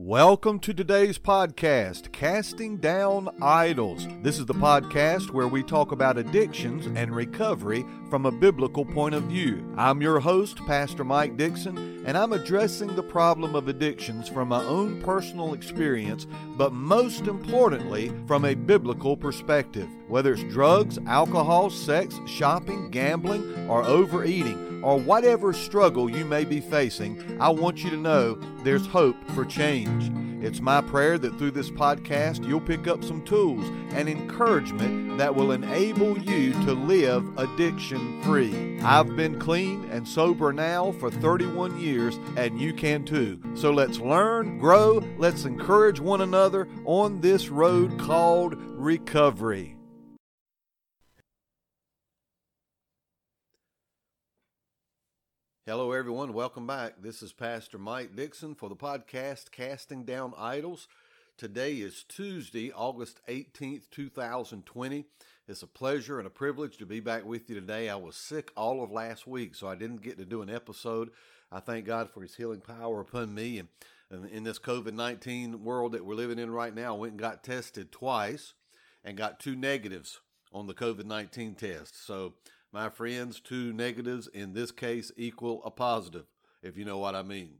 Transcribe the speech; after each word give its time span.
Welcome 0.00 0.60
to 0.60 0.72
today's 0.72 1.18
podcast, 1.18 2.12
Casting 2.12 2.76
Down 2.76 3.30
Idols. 3.42 4.06
This 4.22 4.38
is 4.38 4.46
the 4.46 4.54
podcast 4.54 5.32
where 5.32 5.48
we 5.48 5.64
talk 5.64 5.90
about 5.90 6.16
addictions 6.16 6.86
and 6.86 7.12
recovery 7.12 7.84
from 8.08 8.24
a 8.24 8.30
biblical 8.30 8.84
point 8.84 9.16
of 9.16 9.24
view. 9.24 9.74
I'm 9.76 10.00
your 10.00 10.20
host, 10.20 10.58
Pastor 10.68 11.02
Mike 11.02 11.36
Dixon, 11.36 12.04
and 12.06 12.16
I'm 12.16 12.32
addressing 12.32 12.94
the 12.94 13.02
problem 13.02 13.56
of 13.56 13.66
addictions 13.66 14.28
from 14.28 14.50
my 14.50 14.62
own 14.62 15.02
personal 15.02 15.52
experience, 15.52 16.28
but 16.56 16.72
most 16.72 17.26
importantly, 17.26 18.12
from 18.28 18.44
a 18.44 18.54
biblical 18.54 19.16
perspective. 19.16 19.88
Whether 20.06 20.34
it's 20.34 20.44
drugs, 20.44 21.00
alcohol, 21.08 21.70
sex, 21.70 22.14
shopping, 22.28 22.92
gambling, 22.92 23.68
or 23.68 23.82
overeating, 23.82 24.77
or 24.82 24.98
whatever 24.98 25.52
struggle 25.52 26.10
you 26.10 26.24
may 26.24 26.44
be 26.44 26.60
facing, 26.60 27.40
I 27.40 27.48
want 27.48 27.82
you 27.84 27.90
to 27.90 27.96
know 27.96 28.34
there's 28.62 28.86
hope 28.86 29.16
for 29.34 29.44
change. 29.44 30.10
It's 30.44 30.60
my 30.60 30.80
prayer 30.80 31.18
that 31.18 31.36
through 31.36 31.50
this 31.50 31.70
podcast 31.70 32.46
you'll 32.46 32.60
pick 32.60 32.86
up 32.86 33.02
some 33.02 33.24
tools 33.24 33.66
and 33.90 34.08
encouragement 34.08 35.18
that 35.18 35.34
will 35.34 35.50
enable 35.50 36.16
you 36.16 36.52
to 36.64 36.72
live 36.74 37.36
addiction 37.38 38.22
free. 38.22 38.78
I've 38.80 39.16
been 39.16 39.40
clean 39.40 39.84
and 39.90 40.06
sober 40.06 40.52
now 40.52 40.92
for 40.92 41.10
31 41.10 41.80
years, 41.80 42.18
and 42.36 42.60
you 42.60 42.72
can 42.72 43.04
too. 43.04 43.40
So 43.54 43.72
let's 43.72 43.98
learn, 43.98 44.58
grow, 44.58 45.02
let's 45.18 45.44
encourage 45.44 45.98
one 45.98 46.20
another 46.20 46.68
on 46.84 47.20
this 47.20 47.48
road 47.48 47.98
called 47.98 48.54
recovery. 48.56 49.77
Hello, 55.68 55.92
everyone. 55.92 56.32
Welcome 56.32 56.66
back. 56.66 56.94
This 57.02 57.22
is 57.22 57.34
Pastor 57.34 57.76
Mike 57.76 58.16
Dixon 58.16 58.54
for 58.54 58.70
the 58.70 58.74
podcast 58.74 59.50
Casting 59.50 60.02
Down 60.04 60.32
Idols. 60.38 60.88
Today 61.36 61.74
is 61.74 62.04
Tuesday, 62.08 62.72
August 62.72 63.20
18th, 63.28 63.90
2020. 63.90 65.04
It's 65.46 65.62
a 65.62 65.66
pleasure 65.66 66.16
and 66.16 66.26
a 66.26 66.30
privilege 66.30 66.78
to 66.78 66.86
be 66.86 67.00
back 67.00 67.26
with 67.26 67.50
you 67.50 67.54
today. 67.54 67.90
I 67.90 67.96
was 67.96 68.16
sick 68.16 68.50
all 68.56 68.82
of 68.82 68.90
last 68.90 69.26
week, 69.26 69.54
so 69.54 69.68
I 69.68 69.74
didn't 69.74 70.00
get 70.00 70.16
to 70.16 70.24
do 70.24 70.40
an 70.40 70.48
episode. 70.48 71.10
I 71.52 71.60
thank 71.60 71.84
God 71.84 72.08
for 72.08 72.22
His 72.22 72.36
healing 72.36 72.62
power 72.62 73.00
upon 73.02 73.34
me. 73.34 73.58
And, 73.58 73.68
in 74.30 74.44
this 74.44 74.58
COVID 74.58 74.94
19 74.94 75.62
world 75.62 75.92
that 75.92 76.06
we're 76.06 76.14
living 76.14 76.38
in 76.38 76.50
right 76.50 76.74
now, 76.74 76.94
I 76.94 76.98
went 76.98 77.12
and 77.12 77.20
got 77.20 77.44
tested 77.44 77.92
twice 77.92 78.54
and 79.04 79.18
got 79.18 79.38
two 79.38 79.54
negatives 79.54 80.20
on 80.50 80.66
the 80.66 80.72
COVID 80.72 81.04
19 81.04 81.56
test. 81.56 82.06
So 82.06 82.32
my 82.72 82.88
friends, 82.88 83.40
two 83.40 83.72
negatives 83.72 84.26
in 84.28 84.52
this 84.52 84.70
case 84.70 85.10
equal 85.16 85.62
a 85.64 85.70
positive, 85.70 86.26
if 86.62 86.76
you 86.76 86.84
know 86.84 86.98
what 86.98 87.14
I 87.14 87.22
mean. 87.22 87.54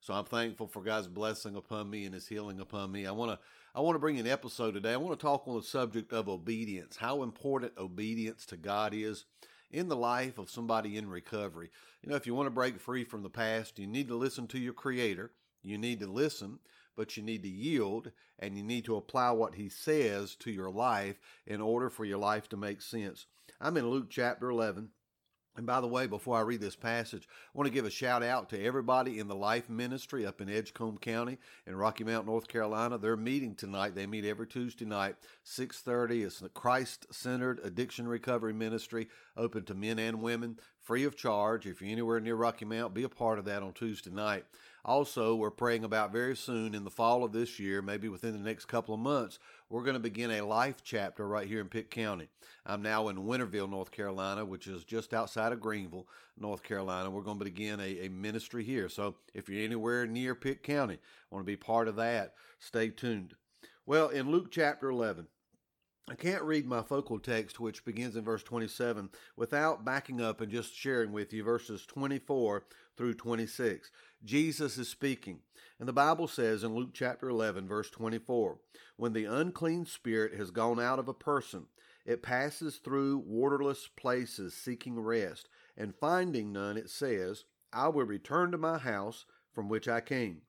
So 0.00 0.12
I'm 0.12 0.24
thankful 0.24 0.66
for 0.66 0.82
God's 0.82 1.08
blessing 1.08 1.56
upon 1.56 1.88
me 1.88 2.04
and 2.04 2.14
his 2.14 2.28
healing 2.28 2.60
upon 2.60 2.92
me. 2.92 3.06
I 3.06 3.12
want 3.12 3.32
to 3.32 3.38
I 3.74 3.80
want 3.80 3.96
to 3.96 4.00
bring 4.00 4.20
an 4.20 4.26
episode 4.26 4.74
today. 4.74 4.92
I 4.92 4.98
want 4.98 5.18
to 5.18 5.26
talk 5.26 5.48
on 5.48 5.56
the 5.56 5.62
subject 5.62 6.12
of 6.12 6.28
obedience, 6.28 6.96
how 6.96 7.22
important 7.22 7.72
obedience 7.76 8.46
to 8.46 8.56
God 8.56 8.94
is 8.94 9.24
in 9.70 9.88
the 9.88 9.96
life 9.96 10.38
of 10.38 10.48
somebody 10.48 10.96
in 10.96 11.08
recovery. 11.08 11.70
You 12.02 12.10
know, 12.10 12.16
if 12.16 12.26
you 12.26 12.34
want 12.34 12.46
to 12.46 12.52
break 12.52 12.78
free 12.78 13.02
from 13.02 13.22
the 13.22 13.30
past, 13.30 13.78
you 13.78 13.86
need 13.86 14.08
to 14.08 14.14
listen 14.14 14.46
to 14.48 14.58
your 14.58 14.74
creator. 14.74 15.32
You 15.62 15.78
need 15.78 16.00
to 16.00 16.06
listen, 16.06 16.58
but 16.96 17.16
you 17.16 17.22
need 17.22 17.42
to 17.42 17.48
yield 17.48 18.10
and 18.38 18.56
you 18.56 18.62
need 18.62 18.84
to 18.84 18.96
apply 18.96 19.30
what 19.30 19.54
he 19.54 19.68
says 19.68 20.34
to 20.36 20.50
your 20.50 20.70
life 20.70 21.18
in 21.46 21.60
order 21.60 21.90
for 21.90 22.04
your 22.04 22.18
life 22.18 22.48
to 22.48 22.56
make 22.56 22.82
sense. 22.82 23.26
I'm 23.60 23.76
in 23.76 23.88
Luke 23.88 24.10
chapter 24.10 24.50
11. 24.50 24.90
And 25.56 25.66
by 25.66 25.80
the 25.80 25.86
way, 25.86 26.08
before 26.08 26.36
I 26.36 26.40
read 26.40 26.60
this 26.60 26.74
passage, 26.74 27.28
I 27.30 27.50
want 27.56 27.68
to 27.68 27.72
give 27.72 27.84
a 27.84 27.90
shout 27.90 28.24
out 28.24 28.48
to 28.50 28.60
everybody 28.60 29.20
in 29.20 29.28
the 29.28 29.36
Life 29.36 29.70
Ministry 29.70 30.26
up 30.26 30.40
in 30.40 30.50
Edgecombe 30.50 30.98
County 30.98 31.38
in 31.64 31.76
Rocky 31.76 32.02
Mount, 32.02 32.26
North 32.26 32.48
Carolina. 32.48 32.98
They're 32.98 33.16
meeting 33.16 33.54
tonight. 33.54 33.94
They 33.94 34.06
meet 34.06 34.24
every 34.24 34.48
Tuesday 34.48 34.84
night, 34.84 35.14
6:30. 35.44 36.24
It's 36.24 36.40
the 36.40 36.48
Christ-centered 36.48 37.60
addiction 37.62 38.08
recovery 38.08 38.52
ministry, 38.52 39.08
open 39.36 39.64
to 39.66 39.74
men 39.74 40.00
and 40.00 40.20
women, 40.20 40.58
free 40.80 41.04
of 41.04 41.16
charge. 41.16 41.66
If 41.66 41.80
you're 41.80 41.92
anywhere 41.92 42.18
near 42.18 42.34
Rocky 42.34 42.64
Mount, 42.64 42.92
be 42.92 43.04
a 43.04 43.08
part 43.08 43.38
of 43.38 43.44
that 43.44 43.62
on 43.62 43.74
Tuesday 43.74 44.10
night. 44.10 44.46
Also, 44.84 45.34
we're 45.34 45.50
praying 45.50 45.82
about 45.82 46.12
very 46.12 46.36
soon 46.36 46.74
in 46.74 46.84
the 46.84 46.90
fall 46.90 47.24
of 47.24 47.32
this 47.32 47.58
year, 47.58 47.80
maybe 47.80 48.08
within 48.08 48.32
the 48.32 48.38
next 48.38 48.66
couple 48.66 48.94
of 48.94 49.00
months, 49.00 49.38
we're 49.70 49.82
going 49.82 49.94
to 49.94 50.00
begin 50.00 50.30
a 50.30 50.42
life 50.42 50.82
chapter 50.84 51.26
right 51.26 51.46
here 51.46 51.60
in 51.60 51.68
Pitt 51.68 51.90
County. 51.90 52.28
I'm 52.66 52.82
now 52.82 53.08
in 53.08 53.24
Winterville, 53.24 53.70
North 53.70 53.90
Carolina, 53.90 54.44
which 54.44 54.66
is 54.66 54.84
just 54.84 55.14
outside 55.14 55.52
of 55.52 55.60
Greenville, 55.60 56.06
North 56.38 56.62
Carolina. 56.62 57.10
We're 57.10 57.22
going 57.22 57.38
to 57.38 57.44
begin 57.44 57.80
a, 57.80 58.06
a 58.06 58.08
ministry 58.10 58.62
here. 58.62 58.90
So 58.90 59.16
if 59.32 59.48
you're 59.48 59.64
anywhere 59.64 60.06
near 60.06 60.34
Pitt 60.34 60.62
County, 60.62 60.98
want 61.30 61.46
to 61.46 61.50
be 61.50 61.56
part 61.56 61.88
of 61.88 61.96
that, 61.96 62.34
stay 62.58 62.90
tuned. 62.90 63.34
Well, 63.86 64.08
in 64.10 64.30
Luke 64.30 64.50
chapter 64.50 64.90
11, 64.90 65.28
I 66.06 66.14
can't 66.14 66.42
read 66.42 66.66
my 66.66 66.82
focal 66.82 67.18
text, 67.18 67.58
which 67.58 67.86
begins 67.86 68.14
in 68.14 68.24
verse 68.24 68.42
27, 68.42 69.08
without 69.36 69.86
backing 69.86 70.20
up 70.20 70.42
and 70.42 70.52
just 70.52 70.74
sharing 70.74 71.12
with 71.12 71.32
you 71.32 71.42
verses 71.42 71.86
24 71.86 72.64
through 72.96 73.14
26. 73.14 73.90
Jesus 74.24 74.78
is 74.78 74.88
speaking. 74.88 75.40
And 75.78 75.88
the 75.88 75.92
Bible 75.92 76.28
says 76.28 76.64
in 76.64 76.74
Luke 76.74 76.90
chapter 76.92 77.28
11, 77.28 77.68
verse 77.68 77.90
24, 77.90 78.58
when 78.96 79.12
the 79.12 79.24
unclean 79.24 79.86
spirit 79.86 80.34
has 80.34 80.50
gone 80.50 80.80
out 80.80 80.98
of 80.98 81.08
a 81.08 81.14
person, 81.14 81.66
it 82.06 82.22
passes 82.22 82.76
through 82.76 83.24
waterless 83.26 83.88
places 83.88 84.54
seeking 84.54 85.00
rest, 85.00 85.48
and 85.76 85.94
finding 85.94 86.52
none, 86.52 86.76
it 86.76 86.90
says, 86.90 87.44
I 87.72 87.88
will 87.88 88.04
return 88.04 88.52
to 88.52 88.58
my 88.58 88.78
house 88.78 89.26
from 89.52 89.68
which 89.68 89.88
I 89.88 90.00
came. 90.00 90.42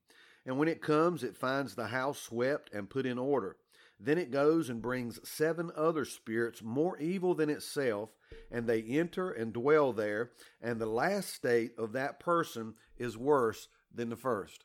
And 0.44 0.58
when 0.58 0.68
it 0.68 0.80
comes, 0.80 1.24
it 1.24 1.36
finds 1.36 1.74
the 1.74 1.88
house 1.88 2.20
swept 2.20 2.72
and 2.72 2.88
put 2.88 3.04
in 3.04 3.18
order. 3.18 3.56
Then 3.98 4.18
it 4.18 4.30
goes 4.30 4.68
and 4.68 4.82
brings 4.82 5.26
seven 5.28 5.70
other 5.74 6.04
spirits 6.04 6.62
more 6.62 6.98
evil 6.98 7.34
than 7.34 7.48
itself, 7.48 8.10
and 8.50 8.66
they 8.66 8.82
enter 8.82 9.30
and 9.30 9.52
dwell 9.52 9.92
there. 9.92 10.32
And 10.60 10.78
the 10.78 10.86
last 10.86 11.30
state 11.30 11.72
of 11.78 11.92
that 11.92 12.20
person 12.20 12.74
is 12.98 13.16
worse 13.16 13.68
than 13.94 14.08
the 14.08 14.16
first. 14.16 14.64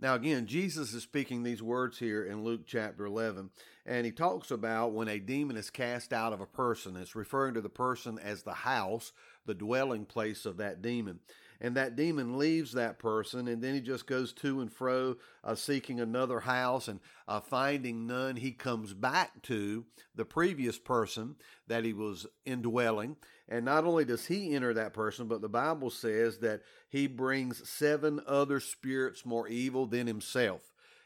Now, 0.00 0.14
again, 0.14 0.46
Jesus 0.46 0.94
is 0.94 1.02
speaking 1.02 1.42
these 1.42 1.62
words 1.62 1.98
here 1.98 2.24
in 2.24 2.42
Luke 2.42 2.62
chapter 2.66 3.04
11, 3.04 3.50
and 3.84 4.06
he 4.06 4.12
talks 4.12 4.50
about 4.50 4.92
when 4.92 5.08
a 5.08 5.18
demon 5.18 5.58
is 5.58 5.68
cast 5.68 6.14
out 6.14 6.32
of 6.32 6.40
a 6.40 6.46
person. 6.46 6.96
It's 6.96 7.14
referring 7.14 7.52
to 7.54 7.60
the 7.60 7.68
person 7.68 8.18
as 8.18 8.42
the 8.42 8.54
house, 8.54 9.12
the 9.50 9.54
dwelling 9.54 10.04
place 10.04 10.46
of 10.46 10.58
that 10.58 10.80
demon 10.80 11.18
and 11.60 11.76
that 11.76 11.94
demon 11.94 12.38
leaves 12.38 12.72
that 12.72 12.98
person, 12.98 13.46
and 13.46 13.62
then 13.62 13.74
he 13.74 13.80
just 13.80 14.06
goes 14.06 14.32
to 14.32 14.60
and 14.60 14.72
fro, 14.72 15.16
uh, 15.44 15.54
seeking 15.54 16.00
another 16.00 16.40
house, 16.40 16.88
and 16.88 17.00
uh, 17.28 17.40
finding 17.40 18.06
none, 18.06 18.36
he 18.36 18.52
comes 18.52 18.94
back 18.94 19.42
to 19.42 19.84
the 20.14 20.24
previous 20.24 20.78
person 20.78 21.36
that 21.66 21.84
he 21.84 21.92
was 21.92 22.26
indwelling. 22.46 23.16
And 23.46 23.64
not 23.64 23.84
only 23.84 24.06
does 24.06 24.26
he 24.26 24.54
enter 24.54 24.72
that 24.72 24.94
person, 24.94 25.26
but 25.28 25.42
the 25.42 25.48
Bible 25.48 25.90
says 25.90 26.38
that 26.38 26.62
he 26.88 27.06
brings 27.06 27.68
seven 27.68 28.20
other 28.26 28.58
spirits 28.58 29.26
more 29.26 29.46
evil 29.46 29.86
than 29.86 30.06
himself. 30.06 30.62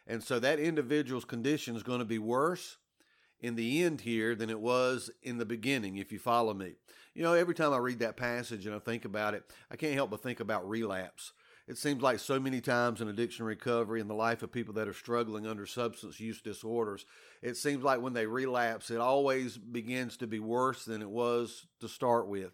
And 0.07 0.23
so 0.23 0.39
that 0.39 0.61
individual's 0.61 1.25
condition 1.25 1.75
is 1.75 1.83
going 1.83 2.01
to 2.01 2.05
be 2.05 2.19
worse 2.19 2.77
in 3.41 3.57
the 3.57 3.83
end 3.83 4.03
here 4.03 4.35
than 4.35 4.51
it 4.51 4.61
was 4.61 5.11
in 5.23 5.39
the 5.39 5.45
beginning, 5.45 5.97
if 5.97 6.13
you 6.13 6.19
follow 6.19 6.55
me. 6.55 6.75
You 7.15 7.23
know, 7.23 7.35
every 7.35 7.55
time 7.55 7.73
I 7.73 7.79
read 7.79 8.01
that 8.01 8.17
passage 8.17 8.67
and 8.67 8.75
I 8.75 8.79
think 8.79 9.05
about 9.05 9.35
it, 9.35 9.45
I 9.71 9.77
can't 9.77 9.95
help 9.95 10.11
but 10.11 10.23
think 10.23 10.41
about 10.41 10.69
relapse. 10.69 11.33
It 11.67 11.79
seems 11.79 12.03
like 12.03 12.19
so 12.19 12.39
many 12.39 12.61
times 12.61 13.01
in 13.01 13.09
addiction 13.09 13.47
recovery 13.47 14.01
in 14.01 14.09
the 14.09 14.15
life 14.15 14.43
of 14.43 14.53
people 14.53 14.75
that 14.75 14.89
are 14.89 14.93
struggling 14.93 15.47
under 15.47 15.65
substance 15.65 16.21
use 16.21 16.43
disorders, 16.43 17.07
it 17.41 17.57
seems 17.57 17.83
like 17.83 18.03
when 18.03 18.13
they 18.13 18.27
relapse, 18.27 18.91
it 18.91 18.99
always 18.99 19.57
begins 19.57 20.19
to 20.19 20.27
be 20.27 20.41
worse 20.41 20.85
than 20.85 21.01
it 21.01 21.09
was 21.09 21.67
to 21.81 21.89
start 21.89 22.29
with. 22.29 22.53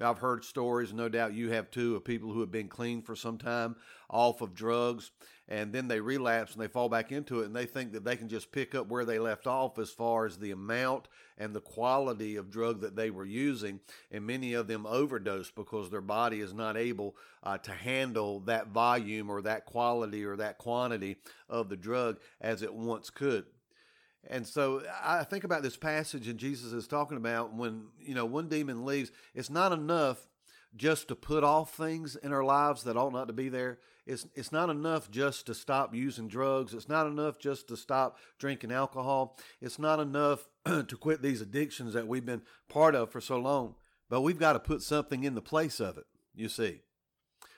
I've 0.00 0.18
heard 0.18 0.44
stories, 0.44 0.92
no 0.92 1.08
doubt 1.08 1.34
you 1.34 1.50
have 1.50 1.70
too, 1.70 1.96
of 1.96 2.04
people 2.04 2.32
who 2.32 2.40
have 2.40 2.52
been 2.52 2.68
clean 2.68 3.02
for 3.02 3.16
some 3.16 3.36
time 3.36 3.76
off 4.08 4.40
of 4.40 4.54
drugs 4.54 5.10
and 5.48 5.72
then 5.72 5.88
they 5.88 6.00
relapse 6.00 6.52
and 6.52 6.62
they 6.62 6.68
fall 6.68 6.88
back 6.88 7.10
into 7.10 7.40
it 7.40 7.46
and 7.46 7.56
they 7.56 7.66
think 7.66 7.92
that 7.92 8.04
they 8.04 8.16
can 8.16 8.28
just 8.28 8.52
pick 8.52 8.74
up 8.74 8.88
where 8.88 9.04
they 9.04 9.18
left 9.18 9.46
off 9.46 9.78
as 9.78 9.90
far 9.90 10.26
as 10.26 10.36
the 10.36 10.50
amount 10.50 11.08
and 11.38 11.54
the 11.54 11.60
quality 11.60 12.36
of 12.36 12.50
drug 12.50 12.80
that 12.80 12.96
they 12.96 13.10
were 13.10 13.24
using 13.24 13.80
and 14.10 14.26
many 14.26 14.52
of 14.52 14.66
them 14.66 14.86
overdose 14.86 15.50
because 15.50 15.90
their 15.90 16.00
body 16.00 16.40
is 16.40 16.52
not 16.52 16.76
able 16.76 17.16
uh, 17.42 17.56
to 17.58 17.72
handle 17.72 18.40
that 18.40 18.68
volume 18.68 19.30
or 19.30 19.40
that 19.40 19.64
quality 19.64 20.24
or 20.24 20.36
that 20.36 20.58
quantity 20.58 21.16
of 21.48 21.68
the 21.68 21.76
drug 21.76 22.18
as 22.40 22.62
it 22.62 22.74
once 22.74 23.10
could 23.10 23.46
and 24.26 24.46
so 24.46 24.82
I 25.02 25.24
think 25.24 25.44
about 25.44 25.62
this 25.62 25.76
passage 25.76 26.28
and 26.28 26.38
Jesus 26.38 26.72
is 26.72 26.86
talking 26.86 27.16
about 27.16 27.54
when, 27.54 27.86
you 28.00 28.14
know, 28.14 28.26
one 28.26 28.48
demon 28.48 28.84
leaves, 28.84 29.10
it's 29.34 29.48
not 29.48 29.72
enough 29.72 30.26
just 30.76 31.08
to 31.08 31.14
put 31.14 31.44
off 31.44 31.74
things 31.74 32.14
in 32.16 32.32
our 32.32 32.44
lives 32.44 32.82
that 32.84 32.96
ought 32.96 33.12
not 33.12 33.28
to 33.28 33.32
be 33.32 33.48
there. 33.48 33.78
It's, 34.08 34.26
it's 34.34 34.52
not 34.52 34.70
enough 34.70 35.10
just 35.10 35.44
to 35.46 35.54
stop 35.54 35.94
using 35.94 36.28
drugs. 36.28 36.72
It's 36.72 36.88
not 36.88 37.06
enough 37.06 37.38
just 37.38 37.68
to 37.68 37.76
stop 37.76 38.16
drinking 38.38 38.72
alcohol. 38.72 39.36
It's 39.60 39.78
not 39.78 40.00
enough 40.00 40.48
to 40.64 40.96
quit 40.98 41.20
these 41.20 41.42
addictions 41.42 41.92
that 41.92 42.08
we've 42.08 42.24
been 42.24 42.40
part 42.70 42.94
of 42.94 43.12
for 43.12 43.20
so 43.20 43.36
long. 43.36 43.74
But 44.08 44.22
we've 44.22 44.38
got 44.38 44.54
to 44.54 44.60
put 44.60 44.80
something 44.80 45.24
in 45.24 45.34
the 45.34 45.42
place 45.42 45.78
of 45.78 45.98
it, 45.98 46.06
you 46.34 46.48
see. 46.48 46.80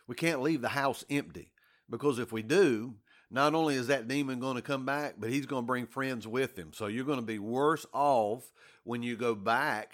We 0.09 0.17
can't 0.17 0.43
leave 0.43 0.61
the 0.61 0.71
house 0.71 1.05
empty 1.09 1.53
because 1.89 2.19
if 2.19 2.33
we 2.33 2.43
do, 2.43 2.97
not 3.31 3.55
only 3.55 3.77
is 3.77 3.87
that 3.87 4.09
demon 4.09 4.41
going 4.41 4.57
to 4.57 4.63
come 4.63 4.85
back, 4.85 5.15
but 5.19 5.31
he's 5.31 5.47
going 5.47 5.63
to 5.63 5.69
bring 5.69 5.87
friends 5.87 6.27
with 6.27 6.59
him. 6.59 6.73
So 6.75 6.89
you're 6.89 7.05
going 7.05 7.21
to 7.21 7.25
be 7.25 7.39
worse 7.39 7.87
off 7.93 8.51
when 8.83 9.05
you 9.05 9.15
go 9.15 9.37
back 9.37 9.93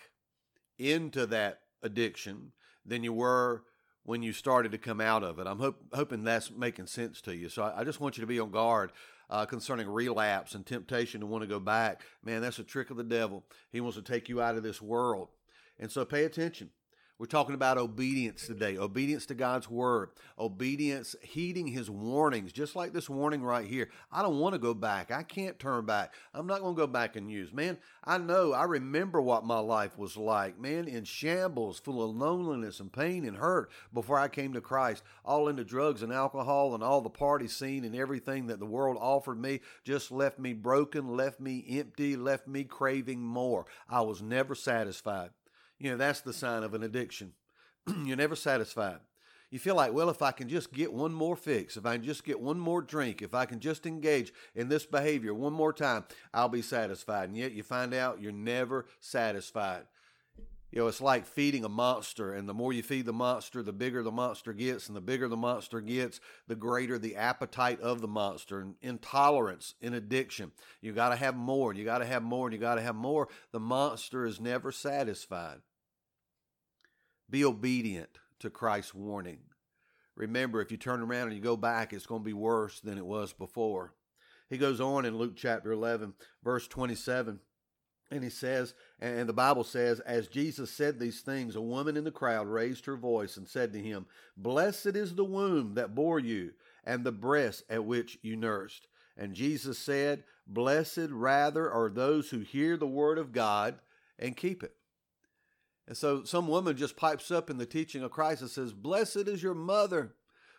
into 0.79 1.27
that 1.27 1.61
addiction 1.83 2.53
than 2.87 3.05
you 3.05 3.13
were 3.13 3.65
when 4.07 4.23
you 4.23 4.33
started 4.33 4.73
to 4.73 4.79
come 4.79 5.01
out 5.01 5.23
of 5.23 5.39
it. 5.39 5.47
I'm 5.47 5.59
hope, 5.59 5.83
hoping 5.93 6.25
that's 6.25 6.51
making 6.51 6.87
sense 6.87 7.21
to 7.23 7.37
you. 7.37 7.49
So 7.49 7.63
I, 7.65 7.81
I 7.81 7.85
just 7.85 8.01
want 8.01 8.17
you 8.17 8.23
to 8.23 8.27
be 8.27 8.41
on 8.41 8.51
guard 8.51 8.93
uh, 9.29 9.45
concerning 9.45 9.89
relapse 9.89 10.55
and 10.55 10.65
temptation 10.65 11.21
to 11.21 11.27
want 11.27 11.43
to 11.43 11.49
go 11.49 11.59
back. 11.59 12.03
Man, 12.25 12.41
that's 12.41 12.61
a 12.61 12.65
trick 12.65 12.91
of 12.91 12.97
the 12.97 13.05
devil. 13.05 13.45
He 13.73 13.81
wants 13.81 13.97
to 13.97 14.03
take 14.03 14.29
you 14.29 14.41
out 14.41 14.57
of 14.57 14.63
this 14.63 14.81
world. 14.81 15.29
And 15.79 15.91
so 15.91 16.05
pay 16.05 16.25
attention. 16.25 16.71
We're 17.19 17.25
talking 17.25 17.55
about 17.55 17.79
obedience 17.79 18.47
today, 18.47 18.77
obedience 18.77 19.25
to 19.27 19.35
God's 19.35 19.71
word, 19.71 20.11
obedience, 20.39 21.17
heeding 21.23 21.67
his 21.67 21.89
warnings, 21.89 22.53
just 22.53 22.77
like 22.77 22.93
this 22.93 23.09
warning 23.09 23.43
right 23.43 23.67
here. 23.67 23.89
I 24.13 24.21
don't 24.21 24.39
want 24.39 24.53
to 24.53 24.59
go 24.59 24.75
back. 24.75 25.11
I 25.11 25.23
can't 25.23 25.59
turn 25.59 25.87
back. 25.87 26.13
I'm 26.35 26.47
not 26.47 26.61
going 26.61 26.75
to 26.75 26.79
go 26.79 26.87
back 26.87 27.17
and 27.17 27.31
use. 27.31 27.55
Man, 27.55 27.79
I 28.05 28.19
know, 28.19 28.53
I 28.53 28.65
remember 28.65 29.23
what 29.23 29.47
my 29.47 29.59
life 29.61 29.97
was 29.97 30.19
like, 30.19 30.61
man, 30.61 30.89
in 30.89 31.05
shambles, 31.05 31.79
full 31.79 32.05
of 32.05 32.15
loneliness 32.15 32.81
and 32.81 32.93
pain 32.93 33.25
and 33.25 33.39
hurt 33.39 33.71
before 33.95 34.19
I 34.19 34.29
came 34.29 34.53
to 34.53 34.61
Christ, 34.61 35.03
all 35.25 35.49
into 35.49 35.65
drugs 35.65 36.03
and 36.03 36.13
alcohol 36.13 36.75
and 36.75 36.85
all 36.85 37.01
the 37.01 37.09
party 37.09 37.49
scene 37.49 37.87
and 37.87 37.97
everything 37.97 38.49
that 38.49 38.59
the 38.59 38.67
world 38.67 38.99
offered 39.01 39.41
me 39.41 39.61
just 39.85 40.11
left 40.11 40.39
me 40.39 40.53
broken, 40.53 41.17
left 41.17 41.41
me 41.41 41.65
empty, 41.67 42.15
left 42.15 42.47
me 42.47 42.65
craving 42.65 43.21
more. 43.21 43.65
I 43.89 44.03
was 44.03 44.21
never 44.21 44.55
satisfied. 44.55 45.31
You 45.79 45.91
know, 45.91 45.97
that's 45.97 46.21
the 46.21 46.33
sign 46.33 46.63
of 46.63 46.75
an 46.75 46.83
addiction. 46.83 47.33
You're 48.05 48.17
never 48.17 48.37
satisfied. 48.37 48.99
You 49.51 49.61
feel 49.61 49.77
like, 49.77 49.93
well, 49.93 50.11
if 50.11 50.23
I 50.23 50.33
can 50.33 50.49
just 50.49 50.73
get 50.73 50.93
one 50.93 51.13
more 51.13 51.37
fix, 51.37 51.77
if 51.77 51.87
I 51.87 51.95
can 51.95 52.05
just 52.05 52.25
get 52.25 52.41
one 52.41 52.59
more 52.59 52.83
drink, 52.83 53.23
if 53.23 53.33
I 53.33 53.47
can 53.47 53.61
just 53.61 53.87
engage 53.87 54.33
in 54.55 54.69
this 54.69 54.85
behavior 54.85 55.33
one 55.33 55.53
more 55.53 55.73
time, 55.73 56.05
I'll 56.35 56.49
be 56.49 56.63
satisfied. 56.63 57.29
And 57.29 57.39
yet 57.39 57.53
you 57.53 57.63
find 57.63 57.95
out 57.95 58.21
you're 58.21 58.33
never 58.33 58.87
satisfied. 58.99 59.85
You 60.73 60.81
know, 60.81 60.89
it's 60.89 61.01
like 61.01 61.27
feeding 61.27 61.65
a 61.65 61.69
monster, 61.69 62.35
and 62.35 62.49
the 62.49 62.55
more 62.55 62.73
you 62.73 62.83
feed 62.83 63.07
the 63.07 63.13
monster, 63.13 63.63
the 63.63 63.73
bigger 63.73 64.03
the 64.03 64.11
monster 64.11 64.53
gets, 64.53 64.89
and 64.89 64.97
the 64.97 65.01
bigger 65.01 65.29
the 65.29 65.37
monster 65.37 65.81
gets, 65.81 66.21
the 66.49 66.57
greater 66.57 66.99
the 66.99 67.17
appetite 67.17 67.81
of 67.81 68.01
the 68.01 68.09
monster, 68.09 68.61
and 68.61 68.75
intolerance 68.83 69.75
and 69.81 69.95
addiction. 69.95 70.51
You 70.81 70.93
got 70.93 71.11
to 71.11 71.17
have 71.17 71.37
more, 71.37 71.71
and 71.71 71.79
you 71.79 71.85
got 71.85 71.99
to 71.99 72.07
have 72.07 72.23
more, 72.23 72.47
and 72.47 72.53
you 72.53 72.59
got 72.59 72.75
to 72.75 72.83
have 72.83 72.97
more. 72.97 73.29
The 73.53 73.61
monster 73.61 74.27
is 74.27 74.41
never 74.41 74.73
satisfied. 74.73 75.61
Be 77.31 77.45
obedient 77.45 78.19
to 78.41 78.51
Christ's 78.51 78.95
warning. 78.95 79.39
Remember, 80.17 80.61
if 80.61 80.71
you 80.71 80.79
turn 80.79 81.01
around 81.01 81.29
and 81.29 81.37
you 81.37 81.43
go 81.43 81.57
back, 81.57 81.93
it's 81.93 82.07
going 82.07 82.23
to 82.23 82.27
be 82.27 82.33
worse 82.33 82.81
than 82.81 82.99
it 82.99 83.07
was 83.07 83.33
before. 83.33 83.95
He 84.49 84.59
goes 84.59 84.81
on 84.81 85.05
in 85.05 85.17
Luke 85.17 85.35
chapter 85.37 85.73
11, 85.73 86.15
verse 86.43 86.67
27. 86.69 87.41
And 88.11 88.23
he 88.23 88.31
says, 88.31 88.75
and 89.01 89.29
the 89.29 89.33
Bible 89.33 89.65
says, 89.65 89.99
as 90.01 90.29
Jesus 90.29 90.71
said 90.71 90.99
these 90.99 91.21
things, 91.21 91.57
a 91.57 91.61
woman 91.61 91.97
in 91.97 92.05
the 92.05 92.13
crowd 92.13 92.47
raised 92.47 92.87
her 92.87 92.97
voice 92.97 93.37
and 93.37 93.49
said 93.49 93.73
to 93.73 93.83
him, 93.83 94.07
Blessed 94.37 94.95
is 94.95 95.15
the 95.15 95.25
womb 95.25 95.75
that 95.75 95.95
bore 95.95 96.21
you, 96.21 96.53
and 96.85 97.03
the 97.03 97.13
breast 97.13 97.65
at 97.69 97.85
which 97.85 98.19
you 98.23 98.37
nursed. 98.37 98.87
And 99.17 99.35
Jesus 99.35 99.79
said, 99.79 100.23
Blessed 100.47 101.09
rather 101.11 101.71
are 101.71 101.89
those 101.89 102.31
who 102.31 102.41
hear 102.41 102.77
the 102.77 102.87
word 102.87 103.19
of 103.19 103.33
God 103.33 103.81
and 104.19 104.37
keep 104.37 104.63
it. 104.63 104.75
And 105.89 105.97
so 105.97 106.23
some 106.23 106.47
woman 106.47 106.77
just 106.77 106.97
pipes 106.97 107.31
up 107.31 107.51
in 107.51 107.59
the 107.59 107.67
teaching 107.67 108.03
of 108.03 108.11
Christ 108.13 108.41
and 108.41 108.51
says, 108.51 108.73
Blessed 108.73 109.29
is 109.29 109.43
your 109.43 109.55
mother 109.55 110.15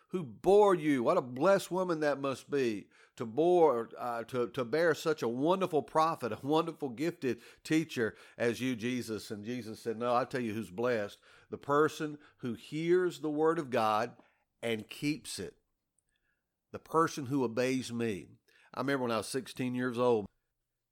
who 0.08 0.22
bore 0.22 0.74
you. 0.74 1.02
What 1.02 1.16
a 1.16 1.22
blessed 1.22 1.70
woman 1.70 2.00
that 2.00 2.20
must 2.20 2.50
be 2.50 2.86
to 3.16 3.26
bore 3.26 3.90
uh, 3.98 4.24
to 4.24 4.48
to 4.48 4.64
bear 4.64 4.94
such 4.94 5.22
a 5.22 5.28
wonderful 5.28 5.82
prophet, 5.82 6.32
a 6.42 6.46
wonderful 6.46 6.88
gifted 6.88 7.40
teacher 7.64 8.14
as 8.36 8.60
you, 8.60 8.76
Jesus. 8.76 9.30
And 9.30 9.44
Jesus 9.44 9.80
said, 9.80 9.98
"No, 9.98 10.14
I 10.14 10.24
tell 10.24 10.40
you, 10.40 10.54
who's 10.54 10.70
blessed 10.70 11.18
the 11.50 11.58
person 11.58 12.18
who 12.38 12.54
hears 12.54 13.20
the 13.20 13.30
word 13.30 13.58
of 13.58 13.70
God 13.70 14.12
and 14.62 14.88
keeps 14.88 15.38
it. 15.38 15.54
The 16.72 16.78
person 16.78 17.26
who 17.26 17.44
obeys 17.44 17.92
me." 17.92 18.28
I 18.74 18.80
remember 18.80 19.04
when 19.04 19.12
I 19.12 19.16
was 19.16 19.28
16 19.28 19.74
years 19.74 19.98
old, 19.98 20.26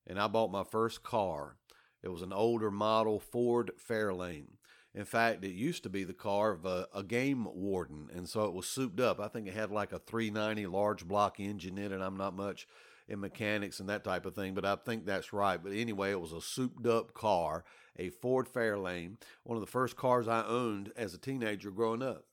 and 0.06 0.18
I 0.18 0.28
bought 0.28 0.50
my 0.50 0.64
first 0.64 1.02
car. 1.02 1.56
It 2.02 2.08
was 2.08 2.22
an 2.22 2.32
older 2.32 2.70
model 2.70 3.20
Ford 3.20 3.70
Fairlane. 3.78 4.56
In 4.96 5.04
fact, 5.04 5.44
it 5.44 5.52
used 5.52 5.82
to 5.82 5.90
be 5.90 6.04
the 6.04 6.14
car 6.14 6.52
of 6.52 6.64
a, 6.64 6.88
a, 6.94 7.02
game 7.02 7.46
warden, 7.54 8.08
and 8.14 8.26
so 8.26 8.46
it 8.46 8.54
was 8.54 8.66
souped 8.66 8.98
up. 8.98 9.20
I 9.20 9.28
think 9.28 9.46
it 9.46 9.52
had 9.52 9.70
like 9.70 9.92
a 9.92 9.98
390 9.98 10.66
large 10.66 11.06
block 11.06 11.38
engine 11.38 11.76
in 11.76 11.92
it. 11.92 12.00
I'm 12.00 12.16
not 12.16 12.34
much 12.34 12.66
in 13.06 13.20
mechanics 13.20 13.78
and 13.78 13.90
that 13.90 14.04
type 14.04 14.24
of 14.24 14.34
thing, 14.34 14.54
but 14.54 14.64
I 14.64 14.74
think 14.74 15.04
that's 15.04 15.34
right. 15.34 15.62
But 15.62 15.74
anyway, 15.74 16.12
it 16.12 16.20
was 16.20 16.32
a 16.32 16.40
souped 16.40 16.86
up 16.86 17.12
car, 17.12 17.64
a 17.98 18.08
Ford 18.08 18.48
Fairlane, 18.50 19.18
one 19.44 19.56
of 19.56 19.60
the 19.60 19.70
first 19.70 19.96
cars 19.96 20.28
I 20.28 20.44
owned 20.44 20.92
as 20.96 21.12
a 21.12 21.18
teenager 21.18 21.70
growing 21.70 22.02
up. 22.02 22.24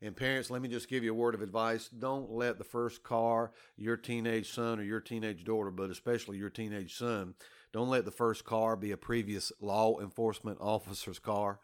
And 0.00 0.16
parents, 0.16 0.48
let 0.48 0.62
me 0.62 0.68
just 0.68 0.88
give 0.88 1.02
you 1.02 1.10
a 1.10 1.16
word 1.16 1.34
of 1.34 1.42
advice. 1.42 1.88
Don't 1.88 2.30
let 2.30 2.58
the 2.58 2.64
first 2.64 3.02
car, 3.02 3.50
your 3.76 3.96
teenage 3.96 4.52
son 4.52 4.78
or 4.78 4.84
your 4.84 5.00
teenage 5.00 5.44
daughter, 5.44 5.72
but 5.72 5.90
especially 5.90 6.38
your 6.38 6.50
teenage 6.50 6.96
son, 6.96 7.34
don't 7.72 7.88
let 7.88 8.04
the 8.04 8.10
first 8.10 8.44
car 8.44 8.76
be 8.76 8.92
a 8.92 8.96
previous 8.96 9.52
law 9.60 10.00
enforcement 10.00 10.58
officer's 10.60 11.18
car. 11.18 11.58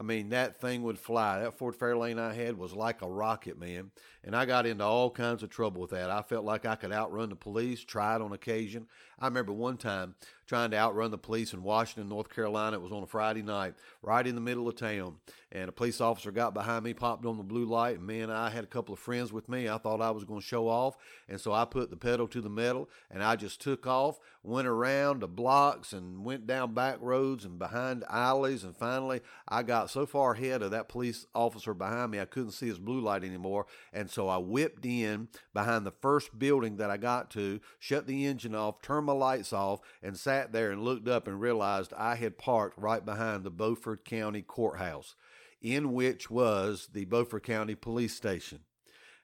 I 0.00 0.02
mean, 0.02 0.30
that 0.30 0.58
thing 0.58 0.82
would 0.84 0.98
fly. 0.98 1.40
That 1.40 1.58
Ford 1.58 1.78
Fairlane 1.78 2.18
I 2.18 2.32
had 2.32 2.56
was 2.56 2.72
like 2.72 3.02
a 3.02 3.08
rocket, 3.08 3.58
man. 3.58 3.90
And 4.24 4.34
I 4.34 4.46
got 4.46 4.64
into 4.64 4.82
all 4.82 5.10
kinds 5.10 5.42
of 5.42 5.50
trouble 5.50 5.82
with 5.82 5.90
that. 5.90 6.10
I 6.10 6.22
felt 6.22 6.46
like 6.46 6.64
I 6.64 6.74
could 6.74 6.90
outrun 6.90 7.28
the 7.28 7.36
police, 7.36 7.84
try 7.84 8.16
it 8.16 8.22
on 8.22 8.32
occasion. 8.32 8.86
I 9.18 9.26
remember 9.26 9.52
one 9.52 9.76
time 9.76 10.14
trying 10.50 10.72
to 10.72 10.76
outrun 10.76 11.12
the 11.12 11.16
police 11.16 11.52
in 11.52 11.62
Washington, 11.62 12.08
North 12.08 12.28
Carolina. 12.28 12.76
It 12.76 12.82
was 12.82 12.90
on 12.90 13.04
a 13.04 13.06
Friday 13.06 13.40
night, 13.40 13.74
right 14.02 14.26
in 14.26 14.34
the 14.34 14.40
middle 14.40 14.66
of 14.66 14.74
town. 14.74 15.14
And 15.52 15.68
a 15.68 15.72
police 15.72 16.00
officer 16.00 16.32
got 16.32 16.54
behind 16.54 16.84
me, 16.84 16.92
popped 16.92 17.24
on 17.24 17.36
the 17.36 17.44
blue 17.44 17.64
light, 17.64 17.98
and 17.98 18.06
man, 18.06 18.30
I 18.32 18.50
had 18.50 18.64
a 18.64 18.68
couple 18.68 18.92
of 18.92 18.98
friends 18.98 19.32
with 19.32 19.48
me. 19.48 19.68
I 19.68 19.78
thought 19.78 20.00
I 20.00 20.10
was 20.10 20.24
going 20.24 20.40
to 20.40 20.46
show 20.46 20.68
off. 20.68 20.96
And 21.28 21.40
so 21.40 21.52
I 21.52 21.64
put 21.64 21.90
the 21.90 21.96
pedal 21.96 22.26
to 22.28 22.40
the 22.40 22.48
metal 22.48 22.88
and 23.10 23.22
I 23.22 23.36
just 23.36 23.60
took 23.60 23.86
off, 23.86 24.18
went 24.42 24.66
around 24.66 25.20
the 25.20 25.28
blocks 25.28 25.92
and 25.92 26.24
went 26.24 26.46
down 26.46 26.74
back 26.74 26.98
roads 27.00 27.44
and 27.44 27.58
behind 27.58 28.04
alleys. 28.08 28.64
And 28.64 28.76
finally, 28.76 29.20
I 29.48 29.62
got 29.62 29.90
so 29.90 30.06
far 30.06 30.32
ahead 30.32 30.62
of 30.62 30.72
that 30.72 30.88
police 30.88 31.26
officer 31.34 31.74
behind 31.74 32.10
me, 32.10 32.20
I 32.20 32.24
couldn't 32.24 32.52
see 32.52 32.66
his 32.66 32.78
blue 32.78 33.00
light 33.00 33.24
anymore. 33.24 33.66
And 33.92 34.10
so 34.10 34.28
I 34.28 34.38
whipped 34.38 34.84
in 34.84 35.28
behind 35.54 35.86
the 35.86 35.92
first 35.92 36.38
building 36.38 36.76
that 36.76 36.90
I 36.90 36.96
got 36.96 37.30
to, 37.32 37.60
shut 37.78 38.06
the 38.06 38.26
engine 38.26 38.54
off, 38.54 38.82
turned 38.82 39.06
my 39.06 39.12
lights 39.12 39.52
off, 39.52 39.80
and 40.02 40.16
sat 40.40 40.52
there 40.52 40.70
and 40.70 40.82
looked 40.82 41.06
up 41.06 41.28
and 41.28 41.38
realized 41.38 41.92
I 41.92 42.14
had 42.14 42.38
parked 42.38 42.78
right 42.78 43.04
behind 43.04 43.44
the 43.44 43.50
Beaufort 43.50 44.06
County 44.06 44.40
Courthouse, 44.40 45.14
in 45.60 45.92
which 45.92 46.30
was 46.30 46.88
the 46.94 47.04
Beaufort 47.04 47.42
County 47.42 47.74
Police 47.74 48.14
Station. 48.14 48.60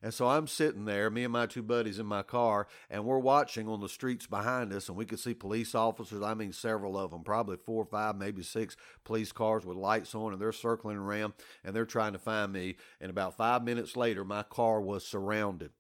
And 0.02 0.12
so 0.12 0.28
I'm 0.28 0.46
sitting 0.46 0.85
there, 0.85 1.08
me 1.08 1.25
and 1.25 1.32
my 1.32 1.46
two 1.46 1.62
buddies 1.62 1.99
in 1.99 2.04
my 2.04 2.23
car, 2.23 2.68
and 2.90 3.06
we're 3.06 3.18
watching 3.18 3.66
on 3.66 3.80
the 3.80 3.88
streets 3.88 4.26
behind 4.26 4.75
us, 4.75 4.90
and 4.90 4.96
we 4.96 5.06
could 5.06 5.18
see 5.18 5.32
police 5.32 5.75
officers. 5.75 6.23
I 6.23 6.35
mean, 6.35 6.52
several 6.52 6.99
of 6.99 7.12
them, 7.12 7.25
probably 7.25 7.56
four 7.56 7.85
or 7.85 7.87
five, 7.87 8.14
maybe 8.14 8.42
six 8.42 8.76
police 9.02 9.32
cars 9.32 9.64
with 9.64 9.78
lights 9.78 10.14
on, 10.14 10.35
and 10.35 10.40
they're 10.40 10.52
circling 10.52 10.99
around 10.99 11.32
and 11.64 11.75
they're 11.75 11.87
trying 11.87 12.12
to 12.12 12.18
find 12.18 12.52
me. 12.52 12.76
And 13.00 13.08
about 13.08 13.38
five 13.38 13.64
minutes 13.64 13.96
later, 13.96 14.23
my 14.23 14.42
car 14.42 14.82
was 14.82 15.06
surrounded. 15.06 15.70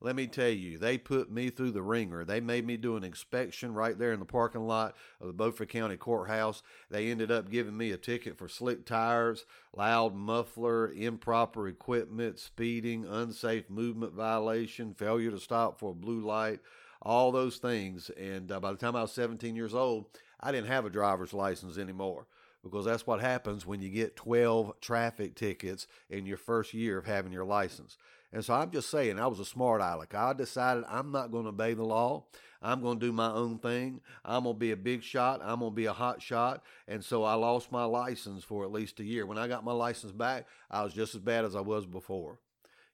Let 0.00 0.14
me 0.14 0.26
tell 0.26 0.50
you, 0.50 0.76
they 0.76 0.98
put 0.98 1.30
me 1.30 1.48
through 1.48 1.70
the 1.70 1.82
wringer. 1.82 2.24
They 2.24 2.40
made 2.40 2.66
me 2.66 2.76
do 2.76 2.96
an 2.96 3.04
inspection 3.04 3.72
right 3.72 3.98
there 3.98 4.12
in 4.12 4.20
the 4.20 4.26
parking 4.26 4.66
lot 4.66 4.94
of 5.22 5.26
the 5.26 5.32
Beaufort 5.32 5.70
County 5.70 5.96
Courthouse. 5.96 6.62
They 6.90 7.10
ended 7.10 7.30
up 7.30 7.50
giving 7.50 7.76
me 7.76 7.92
a 7.92 7.96
ticket 7.96 8.36
for 8.36 8.46
slick 8.46 8.84
tires, 8.84 9.46
loud 9.74 10.14
muffler, 10.14 10.92
improper 10.92 11.66
equipment, 11.66 12.38
speeding, 12.38 13.06
unsafe 13.06 13.70
movement 13.70 14.12
violation, 14.12 14.92
failure 14.92 15.30
to 15.30 15.40
stop 15.40 15.78
for 15.78 15.92
a 15.92 15.94
blue 15.94 16.20
light, 16.20 16.60
all 17.00 17.32
those 17.32 17.56
things. 17.56 18.10
And 18.10 18.52
uh, 18.52 18.60
by 18.60 18.72
the 18.72 18.78
time 18.78 18.96
I 18.96 19.02
was 19.02 19.12
17 19.12 19.56
years 19.56 19.74
old, 19.74 20.06
I 20.38 20.52
didn't 20.52 20.68
have 20.68 20.84
a 20.84 20.90
driver's 20.90 21.32
license 21.32 21.78
anymore 21.78 22.26
because 22.62 22.84
that's 22.84 23.06
what 23.06 23.20
happens 23.20 23.64
when 23.64 23.80
you 23.80 23.88
get 23.88 24.16
12 24.16 24.78
traffic 24.80 25.36
tickets 25.36 25.86
in 26.10 26.26
your 26.26 26.36
first 26.36 26.74
year 26.74 26.98
of 26.98 27.06
having 27.06 27.32
your 27.32 27.44
license. 27.44 27.96
And 28.36 28.44
so 28.44 28.52
I'm 28.52 28.70
just 28.70 28.90
saying, 28.90 29.18
I 29.18 29.28
was 29.28 29.40
a 29.40 29.46
smart 29.46 29.80
aleck. 29.80 30.14
I 30.14 30.34
decided 30.34 30.84
I'm 30.90 31.10
not 31.10 31.32
going 31.32 31.44
to 31.44 31.48
obey 31.48 31.72
the 31.72 31.86
law. 31.86 32.24
I'm 32.60 32.82
going 32.82 33.00
to 33.00 33.06
do 33.06 33.10
my 33.10 33.30
own 33.30 33.58
thing. 33.58 34.02
I'm 34.26 34.42
going 34.42 34.56
to 34.56 34.58
be 34.58 34.72
a 34.72 34.76
big 34.76 35.02
shot. 35.02 35.40
I'm 35.42 35.60
going 35.60 35.70
to 35.72 35.74
be 35.74 35.86
a 35.86 35.94
hot 35.94 36.20
shot. 36.20 36.62
And 36.86 37.02
so 37.02 37.24
I 37.24 37.32
lost 37.32 37.72
my 37.72 37.84
license 37.84 38.44
for 38.44 38.62
at 38.64 38.72
least 38.72 39.00
a 39.00 39.04
year. 39.04 39.24
When 39.24 39.38
I 39.38 39.48
got 39.48 39.64
my 39.64 39.72
license 39.72 40.12
back, 40.12 40.46
I 40.70 40.84
was 40.84 40.92
just 40.92 41.14
as 41.14 41.22
bad 41.22 41.46
as 41.46 41.56
I 41.56 41.62
was 41.62 41.86
before. 41.86 42.38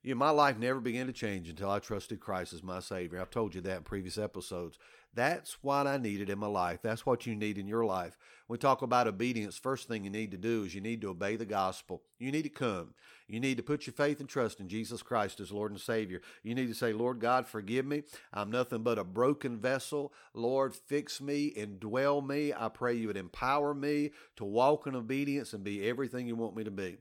You 0.03 0.13
know, 0.13 0.19
my 0.19 0.31
life 0.31 0.57
never 0.57 0.81
began 0.81 1.07
to 1.07 1.13
change 1.13 1.47
until 1.47 1.71
I 1.71 1.79
trusted 1.79 2.19
Christ 2.19 2.51
as 2.51 2.61
my 2.61 2.81
Savior. 2.81 3.21
I've 3.21 3.29
told 3.29 3.55
you 3.55 3.61
that 3.61 3.77
in 3.77 3.83
previous 3.83 4.17
episodes. 4.17 4.77
That's 5.13 5.63
what 5.63 5.87
I 5.87 5.95
needed 5.95 6.29
in 6.29 6.39
my 6.39 6.47
life. 6.47 6.79
That's 6.81 7.05
what 7.05 7.25
you 7.25 7.35
need 7.35 7.57
in 7.57 7.69
your 7.69 7.85
life. 7.85 8.17
When 8.47 8.55
we 8.55 8.59
talk 8.59 8.81
about 8.81 9.07
obedience, 9.07 9.57
first 9.57 9.87
thing 9.87 10.03
you 10.03 10.09
need 10.09 10.31
to 10.31 10.37
do 10.37 10.63
is 10.63 10.75
you 10.75 10.81
need 10.81 10.99
to 11.01 11.11
obey 11.11 11.37
the 11.37 11.45
gospel. 11.45 12.01
You 12.19 12.33
need 12.33 12.41
to 12.41 12.49
come. 12.49 12.95
You 13.29 13.39
need 13.39 13.55
to 13.55 13.63
put 13.63 13.87
your 13.87 13.93
faith 13.93 14.19
and 14.19 14.27
trust 14.27 14.59
in 14.59 14.67
Jesus 14.67 15.01
Christ 15.01 15.39
as 15.39 15.53
Lord 15.53 15.71
and 15.71 15.79
Savior. 15.79 16.21
You 16.41 16.53
need 16.53 16.67
to 16.67 16.73
say, 16.73 16.91
Lord 16.91 17.21
God, 17.21 17.47
forgive 17.47 17.85
me. 17.85 18.03
I'm 18.33 18.51
nothing 18.51 18.83
but 18.83 18.99
a 18.99 19.05
broken 19.05 19.57
vessel. 19.57 20.11
Lord, 20.33 20.75
fix 20.75 21.21
me, 21.21 21.53
indwell 21.55 22.27
me. 22.27 22.51
I 22.51 22.67
pray 22.67 22.95
you 22.95 23.07
would 23.07 23.15
empower 23.15 23.73
me 23.73 24.11
to 24.35 24.43
walk 24.43 24.85
in 24.85 24.95
obedience 24.95 25.53
and 25.53 25.63
be 25.63 25.87
everything 25.87 26.27
you 26.27 26.35
want 26.35 26.57
me 26.57 26.65
to 26.65 26.71
be 26.71 26.97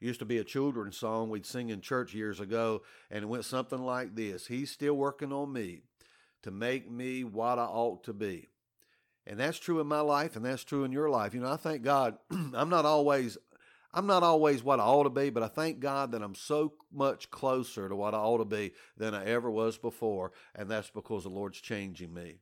used 0.00 0.20
to 0.20 0.26
be 0.26 0.38
a 0.38 0.44
children's 0.44 0.96
song 0.96 1.30
we'd 1.30 1.46
sing 1.46 1.70
in 1.70 1.80
church 1.80 2.14
years 2.14 2.40
ago, 2.40 2.82
and 3.10 3.22
it 3.22 3.26
went 3.26 3.44
something 3.44 3.82
like 3.82 4.14
this 4.14 4.46
He's 4.46 4.70
still 4.70 4.94
working 4.94 5.32
on 5.32 5.52
me 5.52 5.82
to 6.42 6.50
make 6.50 6.90
me 6.90 7.24
what 7.24 7.58
I 7.58 7.64
ought 7.64 8.04
to 8.04 8.12
be. 8.12 8.48
And 9.26 9.40
that's 9.40 9.58
true 9.58 9.80
in 9.80 9.88
my 9.88 10.00
life 10.00 10.36
and 10.36 10.44
that's 10.44 10.62
true 10.62 10.84
in 10.84 10.92
your 10.92 11.10
life. 11.10 11.34
You 11.34 11.40
know, 11.40 11.50
I 11.52 11.56
thank 11.56 11.82
God 11.82 12.16
I'm 12.30 12.68
not 12.68 12.84
always 12.84 13.36
I'm 13.92 14.06
not 14.06 14.22
always 14.22 14.62
what 14.62 14.78
I 14.78 14.84
ought 14.84 15.04
to 15.04 15.10
be, 15.10 15.30
but 15.30 15.42
I 15.42 15.48
thank 15.48 15.80
God 15.80 16.12
that 16.12 16.22
I'm 16.22 16.34
so 16.34 16.74
much 16.92 17.30
closer 17.30 17.88
to 17.88 17.96
what 17.96 18.14
I 18.14 18.18
ought 18.18 18.38
to 18.38 18.44
be 18.44 18.72
than 18.96 19.14
I 19.14 19.24
ever 19.24 19.50
was 19.50 19.78
before, 19.78 20.32
and 20.54 20.70
that's 20.70 20.90
because 20.90 21.22
the 21.22 21.30
Lord's 21.30 21.60
changing 21.60 22.12
me. 22.12 22.40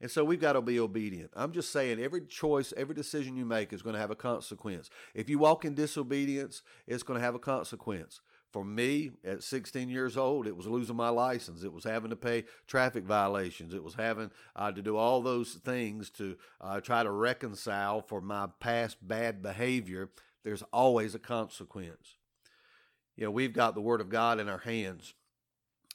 And 0.00 0.10
so 0.10 0.24
we've 0.24 0.40
got 0.40 0.52
to 0.52 0.60
be 0.60 0.78
obedient. 0.78 1.30
I'm 1.34 1.52
just 1.52 1.72
saying 1.72 2.00
every 2.00 2.20
choice, 2.20 2.72
every 2.76 2.94
decision 2.94 3.36
you 3.36 3.46
make 3.46 3.72
is 3.72 3.82
going 3.82 3.94
to 3.94 4.00
have 4.00 4.10
a 4.10 4.16
consequence. 4.16 4.90
If 5.14 5.30
you 5.30 5.38
walk 5.38 5.64
in 5.64 5.74
disobedience, 5.74 6.62
it's 6.86 7.02
going 7.02 7.18
to 7.18 7.24
have 7.24 7.34
a 7.34 7.40
consequence. 7.40 8.20
For 8.52 8.64
me, 8.64 9.12
at 9.24 9.42
16 9.42 9.88
years 9.88 10.16
old, 10.16 10.46
it 10.46 10.56
was 10.56 10.66
losing 10.66 10.96
my 10.96 11.08
license. 11.08 11.62
It 11.62 11.72
was 11.72 11.84
having 11.84 12.10
to 12.10 12.16
pay 12.16 12.44
traffic 12.66 13.04
violations. 13.04 13.74
It 13.74 13.82
was 13.82 13.94
having 13.94 14.30
uh, 14.54 14.72
to 14.72 14.82
do 14.82 14.96
all 14.96 15.20
those 15.22 15.54
things 15.54 16.10
to 16.10 16.36
uh, 16.60 16.80
try 16.80 17.02
to 17.02 17.10
reconcile 17.10 18.02
for 18.02 18.20
my 18.20 18.48
past 18.60 19.06
bad 19.06 19.42
behavior. 19.42 20.10
There's 20.44 20.62
always 20.72 21.14
a 21.14 21.18
consequence. 21.18 22.16
You 23.16 23.24
know, 23.24 23.30
we've 23.30 23.52
got 23.52 23.74
the 23.74 23.80
Word 23.80 24.00
of 24.00 24.10
God 24.10 24.38
in 24.40 24.48
our 24.48 24.58
hands. 24.58 25.14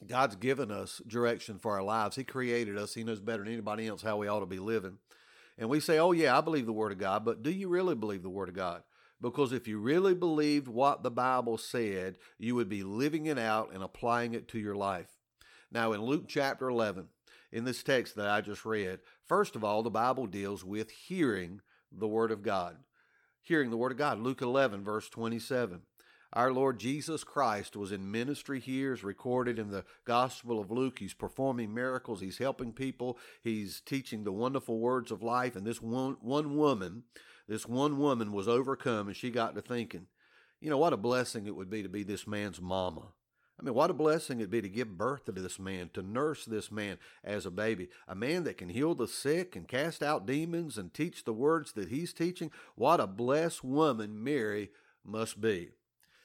God's 0.05 0.36
given 0.36 0.72
us 0.72 1.01
direction 1.08 1.60
for 1.60 1.72
our 1.74 1.84
lives. 1.84 2.15
He 2.15 2.24
created 2.24 2.77
us. 2.77 2.93
He 2.93 3.03
knows 3.03 3.20
better 3.20 3.43
than 3.43 3.53
anybody 3.53 3.88
else 3.88 4.01
how 4.01 4.17
we 4.17 4.27
ought 4.27 4.39
to 4.39 4.46
be 4.46 4.60
living. 4.60 4.98
And 5.58 5.70
we 5.70 5.79
say, 5.79 6.00
oh, 6.00 6.12
yeah, 6.12 6.38
I 6.38 6.41
believe 6.41 6.65
the 6.65 6.74
Word 6.74 6.91
of 6.91 6.98
God, 6.98 7.24
but 7.24 7.43
do 7.43 7.51
you 7.51 7.67
really 7.67 7.93
believe 7.93 8.24
the 8.24 8.29
Word 8.29 8.50
of 8.50 8.55
God? 8.55 8.84
Because 9.22 9.51
if 9.51 9.67
you 9.67 9.77
really 9.77 10.15
believed 10.15 10.67
what 10.67 11.03
the 11.03 11.12
Bible 11.12 11.58
said, 11.58 12.17
you 12.39 12.55
would 12.55 12.70
be 12.70 12.81
living 12.81 13.27
it 13.27 13.38
out 13.38 13.72
and 13.72 13.84
applying 13.84 14.34
it 14.34 14.48
to 14.50 14.60
your 14.60 14.75
life. 14.75 15.20
Now, 15.72 15.93
in 15.93 16.01
Luke 16.01 16.25
chapter 16.27 16.67
11, 16.67 17.08
in 17.51 17.63
this 17.63 17.84
text 17.84 18.15
that 18.15 18.27
I 18.27 18.41
just 18.41 18.65
read, 18.65 19.00
first 19.27 19.55
of 19.55 19.63
all, 19.63 19.84
the 19.84 19.91
Bible 19.91 20.25
deals 20.25 20.65
with 20.65 20.89
hearing 20.89 21.62
the 21.91 22.08
Word 22.08 22.31
of 22.31 22.41
God. 22.41 22.77
Hearing 23.43 23.70
the 23.70 23.77
Word 23.77 23.91
of 23.91 23.98
God. 24.00 24.20
Luke 24.20 24.41
11, 24.41 24.84
verse 24.84 25.10
27. 25.10 25.81
Our 26.33 26.53
Lord 26.53 26.79
Jesus 26.79 27.23
Christ 27.23 27.75
was 27.75 27.91
in 27.91 28.09
ministry 28.09 28.59
here, 28.59 28.93
is 28.93 29.03
recorded 29.03 29.59
in 29.59 29.69
the 29.69 29.83
Gospel 30.05 30.59
of 30.59 30.71
Luke. 30.71 31.00
He's 31.00 31.13
performing 31.13 31.73
miracles, 31.73 32.21
he's 32.21 32.38
helping 32.38 32.71
people, 32.71 33.17
he's 33.43 33.81
teaching 33.81 34.23
the 34.23 34.31
wonderful 34.31 34.79
words 34.79 35.11
of 35.11 35.21
life. 35.21 35.55
And 35.55 35.67
this 35.67 35.81
one, 35.81 36.17
one 36.21 36.55
woman 36.55 37.03
this 37.51 37.67
one 37.67 37.97
woman 37.97 38.31
was 38.31 38.47
overcome 38.47 39.07
and 39.07 39.17
she 39.17 39.29
got 39.29 39.55
to 39.55 39.61
thinking, 39.61 40.07
you 40.61 40.69
know, 40.69 40.77
what 40.77 40.93
a 40.93 40.97
blessing 40.97 41.47
it 41.47 41.55
would 41.55 41.69
be 41.69 41.83
to 41.83 41.89
be 41.89 42.01
this 42.01 42.25
man's 42.25 42.61
mama. 42.61 43.07
I 43.59 43.63
mean, 43.63 43.73
what 43.73 43.89
a 43.89 43.93
blessing 43.93 44.39
it'd 44.39 44.50
be 44.50 44.61
to 44.61 44.69
give 44.69 44.97
birth 44.97 45.25
to 45.25 45.33
this 45.33 45.59
man, 45.59 45.89
to 45.93 46.01
nurse 46.01 46.45
this 46.45 46.71
man 46.71 46.97
as 47.25 47.45
a 47.45 47.51
baby. 47.51 47.89
A 48.07 48.15
man 48.15 48.45
that 48.45 48.57
can 48.57 48.69
heal 48.69 48.95
the 48.95 49.05
sick 49.05 49.57
and 49.57 49.67
cast 49.67 50.01
out 50.01 50.25
demons 50.25 50.77
and 50.77 50.93
teach 50.93 51.25
the 51.25 51.33
words 51.33 51.73
that 51.73 51.89
he's 51.89 52.13
teaching. 52.13 52.51
What 52.75 53.01
a 53.01 53.05
blessed 53.05 53.65
woman 53.65 54.23
Mary 54.23 54.69
must 55.03 55.41
be. 55.41 55.71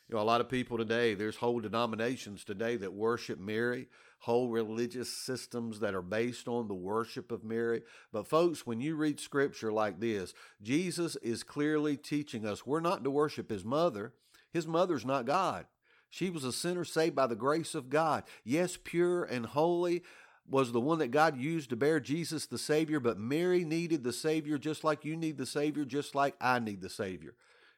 You 0.08 0.14
know, 0.14 0.22
a 0.22 0.24
lot 0.24 0.40
of 0.40 0.48
people 0.48 0.78
today, 0.78 1.14
there's 1.14 1.36
whole 1.36 1.58
denominations 1.58 2.44
today 2.44 2.76
that 2.76 2.92
worship 2.92 3.40
Mary, 3.40 3.88
whole 4.20 4.48
religious 4.48 5.12
systems 5.12 5.80
that 5.80 5.96
are 5.96 6.02
based 6.02 6.46
on 6.46 6.68
the 6.68 6.74
worship 6.74 7.32
of 7.32 7.42
Mary. 7.42 7.82
But, 8.12 8.28
folks, 8.28 8.64
when 8.64 8.80
you 8.80 8.94
read 8.94 9.18
scripture 9.18 9.72
like 9.72 9.98
this, 9.98 10.32
Jesus 10.62 11.16
is 11.16 11.42
clearly 11.42 11.96
teaching 11.96 12.46
us 12.46 12.64
we're 12.64 12.80
not 12.80 13.02
to 13.02 13.10
worship 13.10 13.50
his 13.50 13.64
mother. 13.64 14.14
His 14.52 14.66
mother's 14.66 15.04
not 15.04 15.26
God. 15.26 15.66
She 16.08 16.30
was 16.30 16.44
a 16.44 16.52
sinner 16.52 16.84
saved 16.84 17.16
by 17.16 17.26
the 17.26 17.34
grace 17.34 17.74
of 17.74 17.90
God. 17.90 18.22
Yes, 18.44 18.78
pure 18.82 19.24
and 19.24 19.44
holy 19.44 20.04
was 20.48 20.70
the 20.70 20.80
one 20.80 21.00
that 21.00 21.10
God 21.10 21.36
used 21.36 21.70
to 21.70 21.76
bear 21.76 21.98
Jesus 21.98 22.46
the 22.46 22.58
Savior, 22.58 23.00
but 23.00 23.18
Mary 23.18 23.64
needed 23.64 24.04
the 24.04 24.12
Savior 24.12 24.56
just 24.56 24.84
like 24.84 25.04
you 25.04 25.16
need 25.16 25.36
the 25.36 25.46
Savior, 25.46 25.84
just 25.84 26.14
like 26.14 26.36
I 26.40 26.60
need 26.60 26.80
the 26.80 26.88
Savior. 26.88 27.34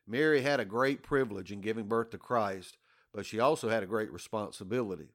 Mary 0.08 0.40
had 0.40 0.58
a 0.58 0.64
great 0.64 1.02
privilege 1.02 1.52
in 1.52 1.60
giving 1.60 1.86
birth 1.86 2.10
to 2.10 2.18
Christ, 2.18 2.78
but 3.12 3.26
she 3.26 3.38
also 3.38 3.68
had 3.68 3.82
a 3.82 3.86
great 3.86 4.10
responsibility 4.10 5.10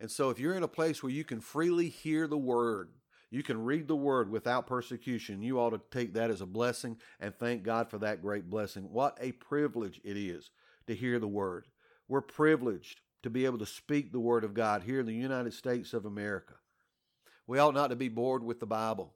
And 0.00 0.10
so, 0.10 0.30
if 0.30 0.38
you're 0.38 0.54
in 0.54 0.62
a 0.62 0.68
place 0.68 1.02
where 1.02 1.12
you 1.12 1.24
can 1.24 1.42
freely 1.42 1.90
hear 1.90 2.26
the 2.26 2.38
Word, 2.38 2.88
you 3.30 3.42
can 3.42 3.62
read 3.62 3.86
the 3.86 3.94
Word 3.96 4.30
without 4.30 4.66
persecution, 4.66 5.42
you 5.42 5.60
ought 5.60 5.70
to 5.70 5.80
take 5.90 6.14
that 6.14 6.30
as 6.30 6.40
a 6.40 6.46
blessing 6.46 6.96
and 7.20 7.34
thank 7.34 7.64
God 7.64 7.90
for 7.90 7.98
that 7.98 8.22
great 8.22 8.48
blessing. 8.48 8.84
What 8.90 9.18
a 9.20 9.32
privilege 9.32 10.00
it 10.04 10.16
is 10.16 10.50
to 10.86 10.94
hear 10.94 11.18
the 11.18 11.28
Word. 11.28 11.66
We're 12.08 12.22
privileged 12.22 13.02
to 13.24 13.30
be 13.30 13.44
able 13.44 13.58
to 13.58 13.66
speak 13.66 14.10
the 14.10 14.20
Word 14.20 14.42
of 14.42 14.54
God 14.54 14.84
here 14.84 15.00
in 15.00 15.06
the 15.06 15.14
United 15.14 15.52
States 15.52 15.92
of 15.92 16.06
America. 16.06 16.54
We 17.46 17.58
ought 17.58 17.74
not 17.74 17.88
to 17.88 17.96
be 17.96 18.08
bored 18.08 18.42
with 18.42 18.60
the 18.60 18.66
Bible. 18.66 19.12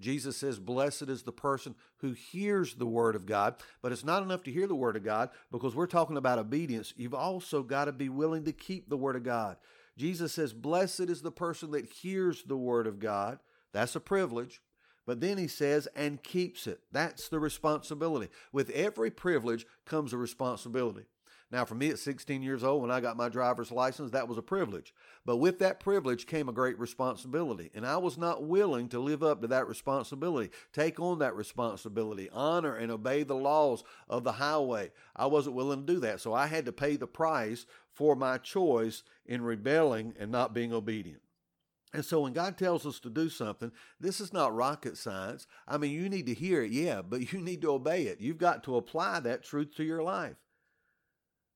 Jesus 0.00 0.36
says, 0.36 0.58
Blessed 0.58 1.02
is 1.02 1.22
the 1.22 1.32
person 1.32 1.74
who 1.98 2.12
hears 2.12 2.74
the 2.74 2.86
word 2.86 3.16
of 3.16 3.26
God. 3.26 3.56
But 3.82 3.92
it's 3.92 4.04
not 4.04 4.22
enough 4.22 4.44
to 4.44 4.52
hear 4.52 4.66
the 4.66 4.74
word 4.74 4.96
of 4.96 5.04
God 5.04 5.30
because 5.50 5.74
we're 5.74 5.86
talking 5.86 6.16
about 6.16 6.38
obedience. 6.38 6.94
You've 6.96 7.14
also 7.14 7.62
got 7.62 7.86
to 7.86 7.92
be 7.92 8.08
willing 8.08 8.44
to 8.44 8.52
keep 8.52 8.88
the 8.88 8.96
word 8.96 9.16
of 9.16 9.24
God. 9.24 9.56
Jesus 9.96 10.32
says, 10.32 10.52
Blessed 10.52 11.00
is 11.00 11.22
the 11.22 11.32
person 11.32 11.72
that 11.72 11.86
hears 11.86 12.44
the 12.44 12.56
word 12.56 12.86
of 12.86 13.00
God. 13.00 13.40
That's 13.72 13.96
a 13.96 14.00
privilege. 14.00 14.60
But 15.08 15.20
then 15.20 15.38
he 15.38 15.48
says, 15.48 15.88
and 15.96 16.22
keeps 16.22 16.66
it. 16.66 16.80
That's 16.92 17.30
the 17.30 17.40
responsibility. 17.40 18.28
With 18.52 18.68
every 18.70 19.10
privilege 19.10 19.66
comes 19.86 20.12
a 20.12 20.18
responsibility. 20.18 21.06
Now, 21.50 21.64
for 21.64 21.74
me 21.74 21.88
at 21.88 21.98
16 21.98 22.42
years 22.42 22.62
old, 22.62 22.82
when 22.82 22.90
I 22.90 23.00
got 23.00 23.16
my 23.16 23.30
driver's 23.30 23.72
license, 23.72 24.10
that 24.10 24.28
was 24.28 24.36
a 24.36 24.42
privilege. 24.42 24.92
But 25.24 25.38
with 25.38 25.58
that 25.60 25.80
privilege 25.80 26.26
came 26.26 26.46
a 26.46 26.52
great 26.52 26.78
responsibility. 26.78 27.70
And 27.74 27.86
I 27.86 27.96
was 27.96 28.18
not 28.18 28.44
willing 28.44 28.88
to 28.90 28.98
live 28.98 29.22
up 29.22 29.40
to 29.40 29.48
that 29.48 29.66
responsibility, 29.66 30.50
take 30.74 31.00
on 31.00 31.20
that 31.20 31.34
responsibility, 31.34 32.28
honor 32.32 32.76
and 32.76 32.92
obey 32.92 33.22
the 33.22 33.34
laws 33.34 33.82
of 34.10 34.24
the 34.24 34.32
highway. 34.32 34.90
I 35.16 35.24
wasn't 35.26 35.56
willing 35.56 35.86
to 35.86 35.94
do 35.94 36.00
that. 36.00 36.20
So 36.20 36.34
I 36.34 36.48
had 36.48 36.66
to 36.66 36.72
pay 36.72 36.96
the 36.96 37.06
price 37.06 37.64
for 37.94 38.14
my 38.14 38.36
choice 38.36 39.02
in 39.24 39.40
rebelling 39.40 40.14
and 40.18 40.30
not 40.30 40.52
being 40.52 40.74
obedient. 40.74 41.22
And 41.94 42.04
so 42.04 42.20
when 42.20 42.34
God 42.34 42.58
tells 42.58 42.84
us 42.84 43.00
to 43.00 43.08
do 43.08 43.30
something, 43.30 43.72
this 43.98 44.20
is 44.20 44.34
not 44.34 44.54
rocket 44.54 44.98
science. 44.98 45.46
I 45.66 45.78
mean, 45.78 45.92
you 45.92 46.10
need 46.10 46.26
to 46.26 46.34
hear 46.34 46.62
it, 46.62 46.70
yeah, 46.70 47.00
but 47.00 47.32
you 47.32 47.40
need 47.40 47.62
to 47.62 47.72
obey 47.72 48.02
it. 48.02 48.20
You've 48.20 48.36
got 48.36 48.62
to 48.64 48.76
apply 48.76 49.20
that 49.20 49.42
truth 49.42 49.74
to 49.76 49.84
your 49.84 50.02
life. 50.02 50.36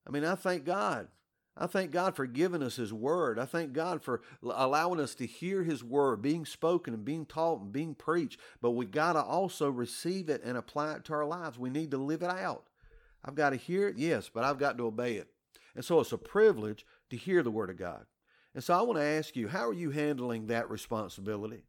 I 0.06 0.10
mean, 0.10 0.24
I 0.24 0.34
thank 0.34 0.64
God. 0.64 1.08
I 1.56 1.66
thank 1.66 1.90
God 1.90 2.16
for 2.16 2.26
giving 2.26 2.62
us 2.62 2.76
His 2.76 2.92
Word. 2.92 3.38
I 3.38 3.44
thank 3.44 3.72
God 3.72 4.02
for 4.02 4.22
allowing 4.42 5.00
us 5.00 5.14
to 5.16 5.26
hear 5.26 5.62
His 5.62 5.84
Word 5.84 6.22
being 6.22 6.46
spoken 6.46 6.94
and 6.94 7.04
being 7.04 7.26
taught 7.26 7.60
and 7.60 7.72
being 7.72 7.94
preached. 7.94 8.40
But 8.62 8.70
we 8.70 8.86
got 8.86 9.12
to 9.12 9.22
also 9.22 9.68
receive 9.68 10.28
it 10.30 10.42
and 10.42 10.56
apply 10.56 10.94
it 10.94 11.04
to 11.06 11.12
our 11.12 11.26
lives. 11.26 11.58
We 11.58 11.68
need 11.68 11.90
to 11.90 11.98
live 11.98 12.22
it 12.22 12.30
out. 12.30 12.68
I've 13.24 13.34
got 13.34 13.50
to 13.50 13.56
hear 13.56 13.86
it, 13.86 13.98
yes, 13.98 14.30
but 14.32 14.44
I've 14.44 14.58
got 14.58 14.78
to 14.78 14.86
obey 14.86 15.16
it. 15.16 15.28
And 15.74 15.84
so 15.84 16.00
it's 16.00 16.12
a 16.12 16.18
privilege 16.18 16.86
to 17.10 17.16
hear 17.16 17.42
the 17.42 17.50
Word 17.50 17.70
of 17.70 17.76
God. 17.76 18.06
And 18.54 18.64
so 18.64 18.74
I 18.74 18.82
want 18.82 18.98
to 18.98 19.04
ask 19.04 19.36
you, 19.36 19.48
how 19.48 19.68
are 19.68 19.74
you 19.74 19.90
handling 19.90 20.46
that 20.46 20.70
responsibility? 20.70 21.64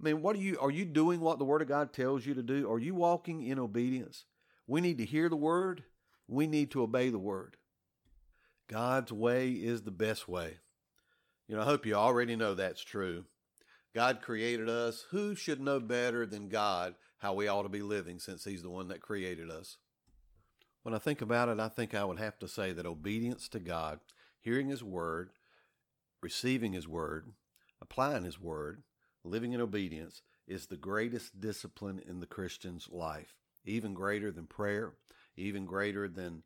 I 0.00 0.04
mean, 0.04 0.22
what 0.22 0.36
are 0.36 0.40
you 0.40 0.58
are 0.60 0.70
you 0.70 0.84
doing 0.84 1.20
what 1.20 1.38
the 1.38 1.44
Word 1.44 1.62
of 1.62 1.68
God 1.68 1.92
tells 1.92 2.26
you 2.26 2.34
to 2.34 2.42
do? 2.42 2.70
Are 2.70 2.78
you 2.78 2.94
walking 2.94 3.42
in 3.42 3.58
obedience? 3.58 4.24
We 4.66 4.80
need 4.80 4.98
to 4.98 5.04
hear 5.04 5.28
the 5.28 5.36
Word 5.36 5.84
we 6.28 6.46
need 6.46 6.70
to 6.72 6.82
obey 6.82 7.10
the 7.10 7.18
word. 7.18 7.56
God's 8.68 9.12
way 9.12 9.50
is 9.50 9.82
the 9.82 9.90
best 9.90 10.28
way. 10.28 10.58
You 11.46 11.56
know, 11.56 11.62
I 11.62 11.66
hope 11.66 11.84
you 11.84 11.94
already 11.94 12.36
know 12.36 12.54
that's 12.54 12.82
true. 12.82 13.24
God 13.94 14.22
created 14.22 14.68
us. 14.68 15.06
Who 15.10 15.34
should 15.34 15.60
know 15.60 15.78
better 15.78 16.26
than 16.26 16.48
God 16.48 16.94
how 17.18 17.34
we 17.34 17.46
ought 17.46 17.62
to 17.62 17.68
be 17.68 17.82
living 17.82 18.18
since 18.18 18.44
He's 18.44 18.62
the 18.62 18.70
one 18.70 18.88
that 18.88 19.00
created 19.00 19.50
us? 19.50 19.76
When 20.82 20.94
I 20.94 20.98
think 20.98 21.22
about 21.22 21.48
it, 21.48 21.60
I 21.60 21.68
think 21.68 21.94
I 21.94 22.04
would 22.04 22.18
have 22.18 22.38
to 22.40 22.48
say 22.48 22.72
that 22.72 22.86
obedience 22.86 23.48
to 23.50 23.60
God, 23.60 24.00
hearing 24.40 24.68
His 24.68 24.82
word, 24.82 25.30
receiving 26.22 26.72
His 26.72 26.88
word, 26.88 27.32
applying 27.80 28.24
His 28.24 28.40
word, 28.40 28.82
living 29.22 29.52
in 29.52 29.60
obedience 29.60 30.22
is 30.46 30.66
the 30.66 30.76
greatest 30.76 31.40
discipline 31.40 32.02
in 32.06 32.20
the 32.20 32.26
Christian's 32.26 32.88
life, 32.90 33.34
even 33.64 33.94
greater 33.94 34.30
than 34.30 34.46
prayer, 34.46 34.94
even 35.36 35.64
greater 35.64 36.08
than 36.08 36.42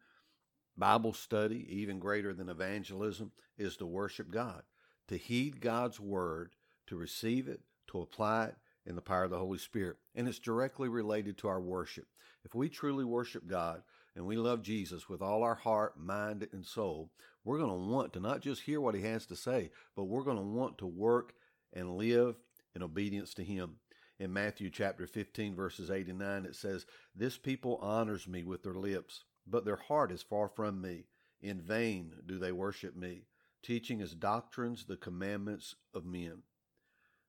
Bible 0.76 1.12
study, 1.12 1.66
even 1.68 1.99
greater 1.99 2.33
than 2.33 2.49
evangelism, 2.49 3.33
is 3.57 3.76
to 3.76 3.87
worship 3.87 4.30
God, 4.30 4.62
to 5.09 5.16
heed 5.16 5.61
God's 5.61 5.99
word, 5.99 6.52
to 6.87 6.97
receive 6.97 7.49
it, 7.49 7.61
to 7.88 8.00
apply 8.00 8.47
it 8.47 8.57
in 8.87 8.95
the 8.95 9.02
power 9.02 9.25
of 9.25 9.30
the 9.30 9.38
Holy 9.38 9.59
Spirit. 9.59 9.97
And 10.14 10.28
it's 10.28 10.38
directly 10.38 10.88
related 10.88 11.37
to 11.38 11.49
our 11.49 11.61
worship. 11.61 12.07
If 12.45 12.54
we 12.54 12.68
truly 12.68 13.04
worship 13.04 13.47
God 13.47 13.83
and 14.14 14.25
we 14.25 14.37
love 14.37 14.62
Jesus 14.62 15.09
with 15.09 15.21
all 15.21 15.42
our 15.42 15.57
heart, 15.57 15.99
mind, 15.99 16.49
and 16.52 16.64
soul, 16.64 17.11
we're 17.45 17.59
going 17.59 17.71
to 17.71 17.92
want 17.92 18.12
to 18.12 18.21
not 18.21 18.40
just 18.40 18.62
hear 18.62 18.80
what 18.80 18.95
he 18.95 19.02
has 19.02 19.26
to 19.26 19.37
say, 19.37 19.71
but 19.97 20.04
we're 20.04 20.23
going 20.23 20.37
to 20.37 20.42
want 20.42 20.78
to 20.78 20.87
work 20.87 21.35
and 21.73 21.97
live 21.97 22.37
in 22.75 22.83
obedience 22.83 23.35
to 23.35 23.45
him 23.45 23.76
in 24.18 24.32
Matthew 24.32 24.70
chapter 24.70 25.06
15, 25.06 25.54
verses 25.54 25.90
8 25.90 26.08
and 26.08 26.18
9, 26.18 26.44
it 26.44 26.56
says, 26.56 26.87
This 27.14 27.38
people 27.38 27.78
honors 27.80 28.26
me 28.26 28.42
with 28.42 28.62
their 28.62 28.75
lips, 28.75 29.25
but 29.46 29.64
their 29.64 29.76
heart 29.76 30.10
is 30.10 30.22
far 30.22 30.48
from 30.48 30.80
me. 30.80 31.04
In 31.40 31.60
vain 31.60 32.14
do 32.26 32.38
they 32.38 32.50
worship 32.50 32.96
me, 32.96 33.26
teaching 33.62 34.00
as 34.00 34.14
doctrines 34.14 34.84
the 34.84 34.96
commandments 34.96 35.76
of 35.94 36.04
men. 36.04 36.42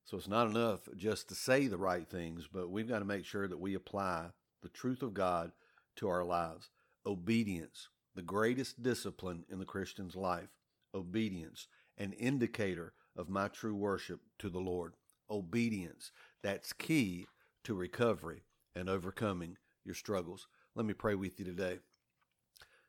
So 0.04 0.18
it's 0.18 0.28
not 0.28 0.50
enough 0.50 0.90
just 0.98 1.30
to 1.30 1.36
say 1.36 1.68
the 1.68 1.78
right 1.78 2.10
things, 2.10 2.48
but 2.52 2.72
we've 2.72 2.90
got 2.90 3.00
to 3.00 3.06
make 3.06 3.26
sure 3.26 3.48
that 3.48 3.60
we 3.60 3.76
apply 3.76 4.32
the 4.64 4.70
truth 4.70 5.04
of 5.04 5.14
God 5.14 5.52
to 5.98 6.10
our 6.10 6.24
lives. 6.24 6.72
Obedience, 7.06 7.90
the 8.16 8.24
greatest 8.24 8.82
discipline 8.82 9.46
in 9.50 9.60
the 9.60 9.66
Christian's 9.66 10.16
life. 10.16 10.50
Obedience, 10.96 11.68
an 12.00 12.14
indicator 12.14 12.94
of 13.16 13.30
my 13.30 13.48
true 13.48 13.76
worship 13.76 14.22
to 14.40 14.50
the 14.50 14.60
Lord. 14.60 14.96
Obedience, 15.30 16.12
that's 16.44 16.74
key 16.74 17.28
to 17.64 17.74
recovery 17.74 18.44
and 18.76 18.90
overcoming 18.90 19.58
your 19.84 19.96
struggles. 19.96 20.48
Let 20.76 20.86
me 20.86 20.94
pray 20.94 21.16
with 21.16 21.40
you 21.40 21.46
today. 21.46 21.80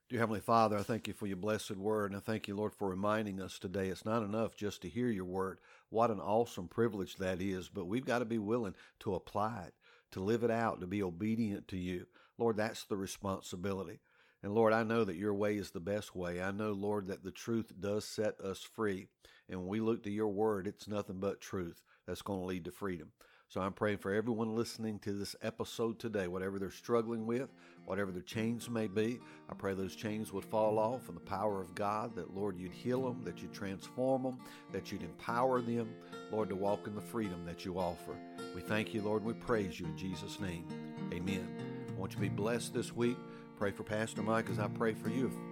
Dear 0.08 0.20
Heavenly 0.20 0.40
Father, 0.40 0.76
I 0.76 0.82
thank 0.82 1.06
you 1.06 1.14
for 1.14 1.28
your 1.28 1.36
blessed 1.36 1.76
word, 1.76 2.10
and 2.10 2.16
I 2.16 2.20
thank 2.20 2.48
you, 2.48 2.56
Lord, 2.56 2.74
for 2.74 2.88
reminding 2.88 3.40
us 3.40 3.58
today 3.58 3.88
it's 3.88 4.04
not 4.04 4.24
enough 4.24 4.56
just 4.56 4.82
to 4.82 4.88
hear 4.88 5.08
your 5.08 5.24
word. 5.24 5.58
What 5.88 6.10
an 6.10 6.18
awesome 6.18 6.66
privilege 6.66 7.16
that 7.16 7.40
is, 7.40 7.68
but 7.68 7.86
we've 7.86 8.04
got 8.04 8.18
to 8.18 8.24
be 8.24 8.38
willing 8.38 8.74
to 9.00 9.14
apply 9.14 9.66
it, 9.68 9.74
to 10.10 10.20
live 10.20 10.42
it 10.42 10.50
out, 10.50 10.80
to 10.80 10.88
be 10.88 11.02
obedient 11.02 11.68
to 11.68 11.76
you. 11.76 12.06
Lord, 12.38 12.56
that's 12.56 12.84
the 12.84 12.96
responsibility. 12.96 14.00
And 14.42 14.52
Lord, 14.52 14.72
I 14.72 14.82
know 14.82 15.04
that 15.04 15.16
your 15.16 15.34
way 15.34 15.56
is 15.56 15.70
the 15.70 15.80
best 15.80 16.16
way. 16.16 16.42
I 16.42 16.50
know, 16.50 16.72
Lord, 16.72 17.06
that 17.06 17.22
the 17.22 17.30
truth 17.30 17.72
does 17.78 18.04
set 18.04 18.40
us 18.40 18.62
free. 18.62 19.06
And 19.48 19.60
when 19.60 19.68
we 19.68 19.80
look 19.80 20.02
to 20.04 20.10
your 20.10 20.28
word, 20.28 20.66
it's 20.66 20.88
nothing 20.88 21.20
but 21.20 21.40
truth 21.40 21.82
that's 22.06 22.22
going 22.22 22.40
to 22.40 22.46
lead 22.46 22.64
to 22.64 22.72
freedom. 22.72 23.12
So 23.50 23.60
I'm 23.60 23.72
praying 23.72 23.98
for 23.98 24.14
everyone 24.14 24.54
listening 24.54 25.00
to 25.00 25.12
this 25.12 25.34
episode 25.42 25.98
today, 25.98 26.28
whatever 26.28 26.60
they're 26.60 26.70
struggling 26.70 27.26
with, 27.26 27.52
whatever 27.84 28.12
their 28.12 28.22
chains 28.22 28.70
may 28.70 28.86
be. 28.86 29.18
I 29.48 29.54
pray 29.54 29.74
those 29.74 29.96
chains 29.96 30.32
would 30.32 30.44
fall 30.44 30.78
off 30.78 31.08
and 31.08 31.16
the 31.16 31.22
power 31.22 31.60
of 31.60 31.74
God, 31.74 32.14
that 32.14 32.32
Lord, 32.32 32.56
you'd 32.56 32.70
heal 32.70 33.02
them, 33.02 33.24
that 33.24 33.42
you'd 33.42 33.52
transform 33.52 34.22
them, 34.22 34.38
that 34.70 34.92
you'd 34.92 35.02
empower 35.02 35.60
them, 35.60 35.92
Lord, 36.30 36.48
to 36.50 36.54
walk 36.54 36.86
in 36.86 36.94
the 36.94 37.00
freedom 37.00 37.44
that 37.44 37.64
you 37.64 37.76
offer. 37.76 38.14
We 38.54 38.60
thank 38.60 38.94
you, 38.94 39.02
Lord, 39.02 39.22
and 39.22 39.34
we 39.34 39.34
praise 39.34 39.80
you 39.80 39.86
in 39.86 39.96
Jesus' 39.96 40.38
name. 40.38 40.64
Amen. 41.12 41.48
I 41.88 41.98
want 41.98 42.12
you 42.12 42.18
to 42.18 42.22
be 42.22 42.28
blessed 42.28 42.72
this 42.72 42.94
week. 42.94 43.16
Pray 43.58 43.72
for 43.72 43.82
Pastor 43.82 44.22
Mike 44.22 44.48
as 44.48 44.60
I 44.60 44.68
pray 44.68 44.94
for 44.94 45.08
you. 45.08 45.49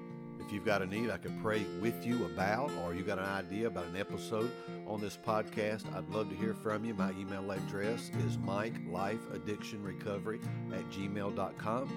If 0.49 0.55
you've 0.55 0.65
got 0.65 0.81
a 0.81 0.87
need 0.87 1.11
I 1.11 1.19
could 1.19 1.39
pray 1.43 1.67
with 1.79 2.07
you 2.07 2.25
about, 2.25 2.71
or 2.83 2.95
you 2.95 3.03
got 3.03 3.19
an 3.19 3.27
idea 3.27 3.67
about 3.67 3.85
an 3.85 3.97
episode 3.97 4.51
on 4.87 4.99
this 4.99 5.15
podcast, 5.15 5.95
I'd 5.95 6.09
love 6.09 6.31
to 6.31 6.37
hear 6.37 6.55
from 6.55 6.87
you. 6.87 6.95
My 6.95 7.11
email 7.11 7.51
address 7.51 8.11
is 8.27 8.39
mikelifeaddictionrecovery 8.39 10.41
at 10.73 10.89
gmail.com. 10.89 11.93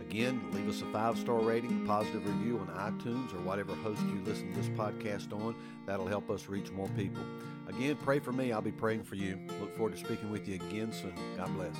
Again, 0.00 0.44
leave 0.50 0.68
us 0.68 0.82
a 0.82 0.86
five 0.86 1.16
star 1.16 1.38
rating, 1.38 1.86
positive 1.86 2.26
review 2.26 2.58
on 2.58 2.66
iTunes 2.66 3.32
or 3.32 3.38
whatever 3.42 3.76
host 3.76 4.02
you 4.02 4.20
listen 4.24 4.52
to 4.52 4.60
this 4.60 4.70
podcast 4.70 5.32
on. 5.32 5.54
That'll 5.86 6.08
help 6.08 6.30
us 6.30 6.48
reach 6.48 6.72
more 6.72 6.88
people. 6.96 7.22
Again, 7.68 7.96
pray 8.02 8.18
for 8.18 8.32
me. 8.32 8.50
I'll 8.50 8.60
be 8.60 8.72
praying 8.72 9.04
for 9.04 9.14
you. 9.14 9.38
Look 9.60 9.76
forward 9.76 9.92
to 9.92 9.98
speaking 10.04 10.32
with 10.32 10.48
you 10.48 10.56
again 10.56 10.92
soon. 10.92 11.14
God 11.36 11.54
bless. 11.54 11.76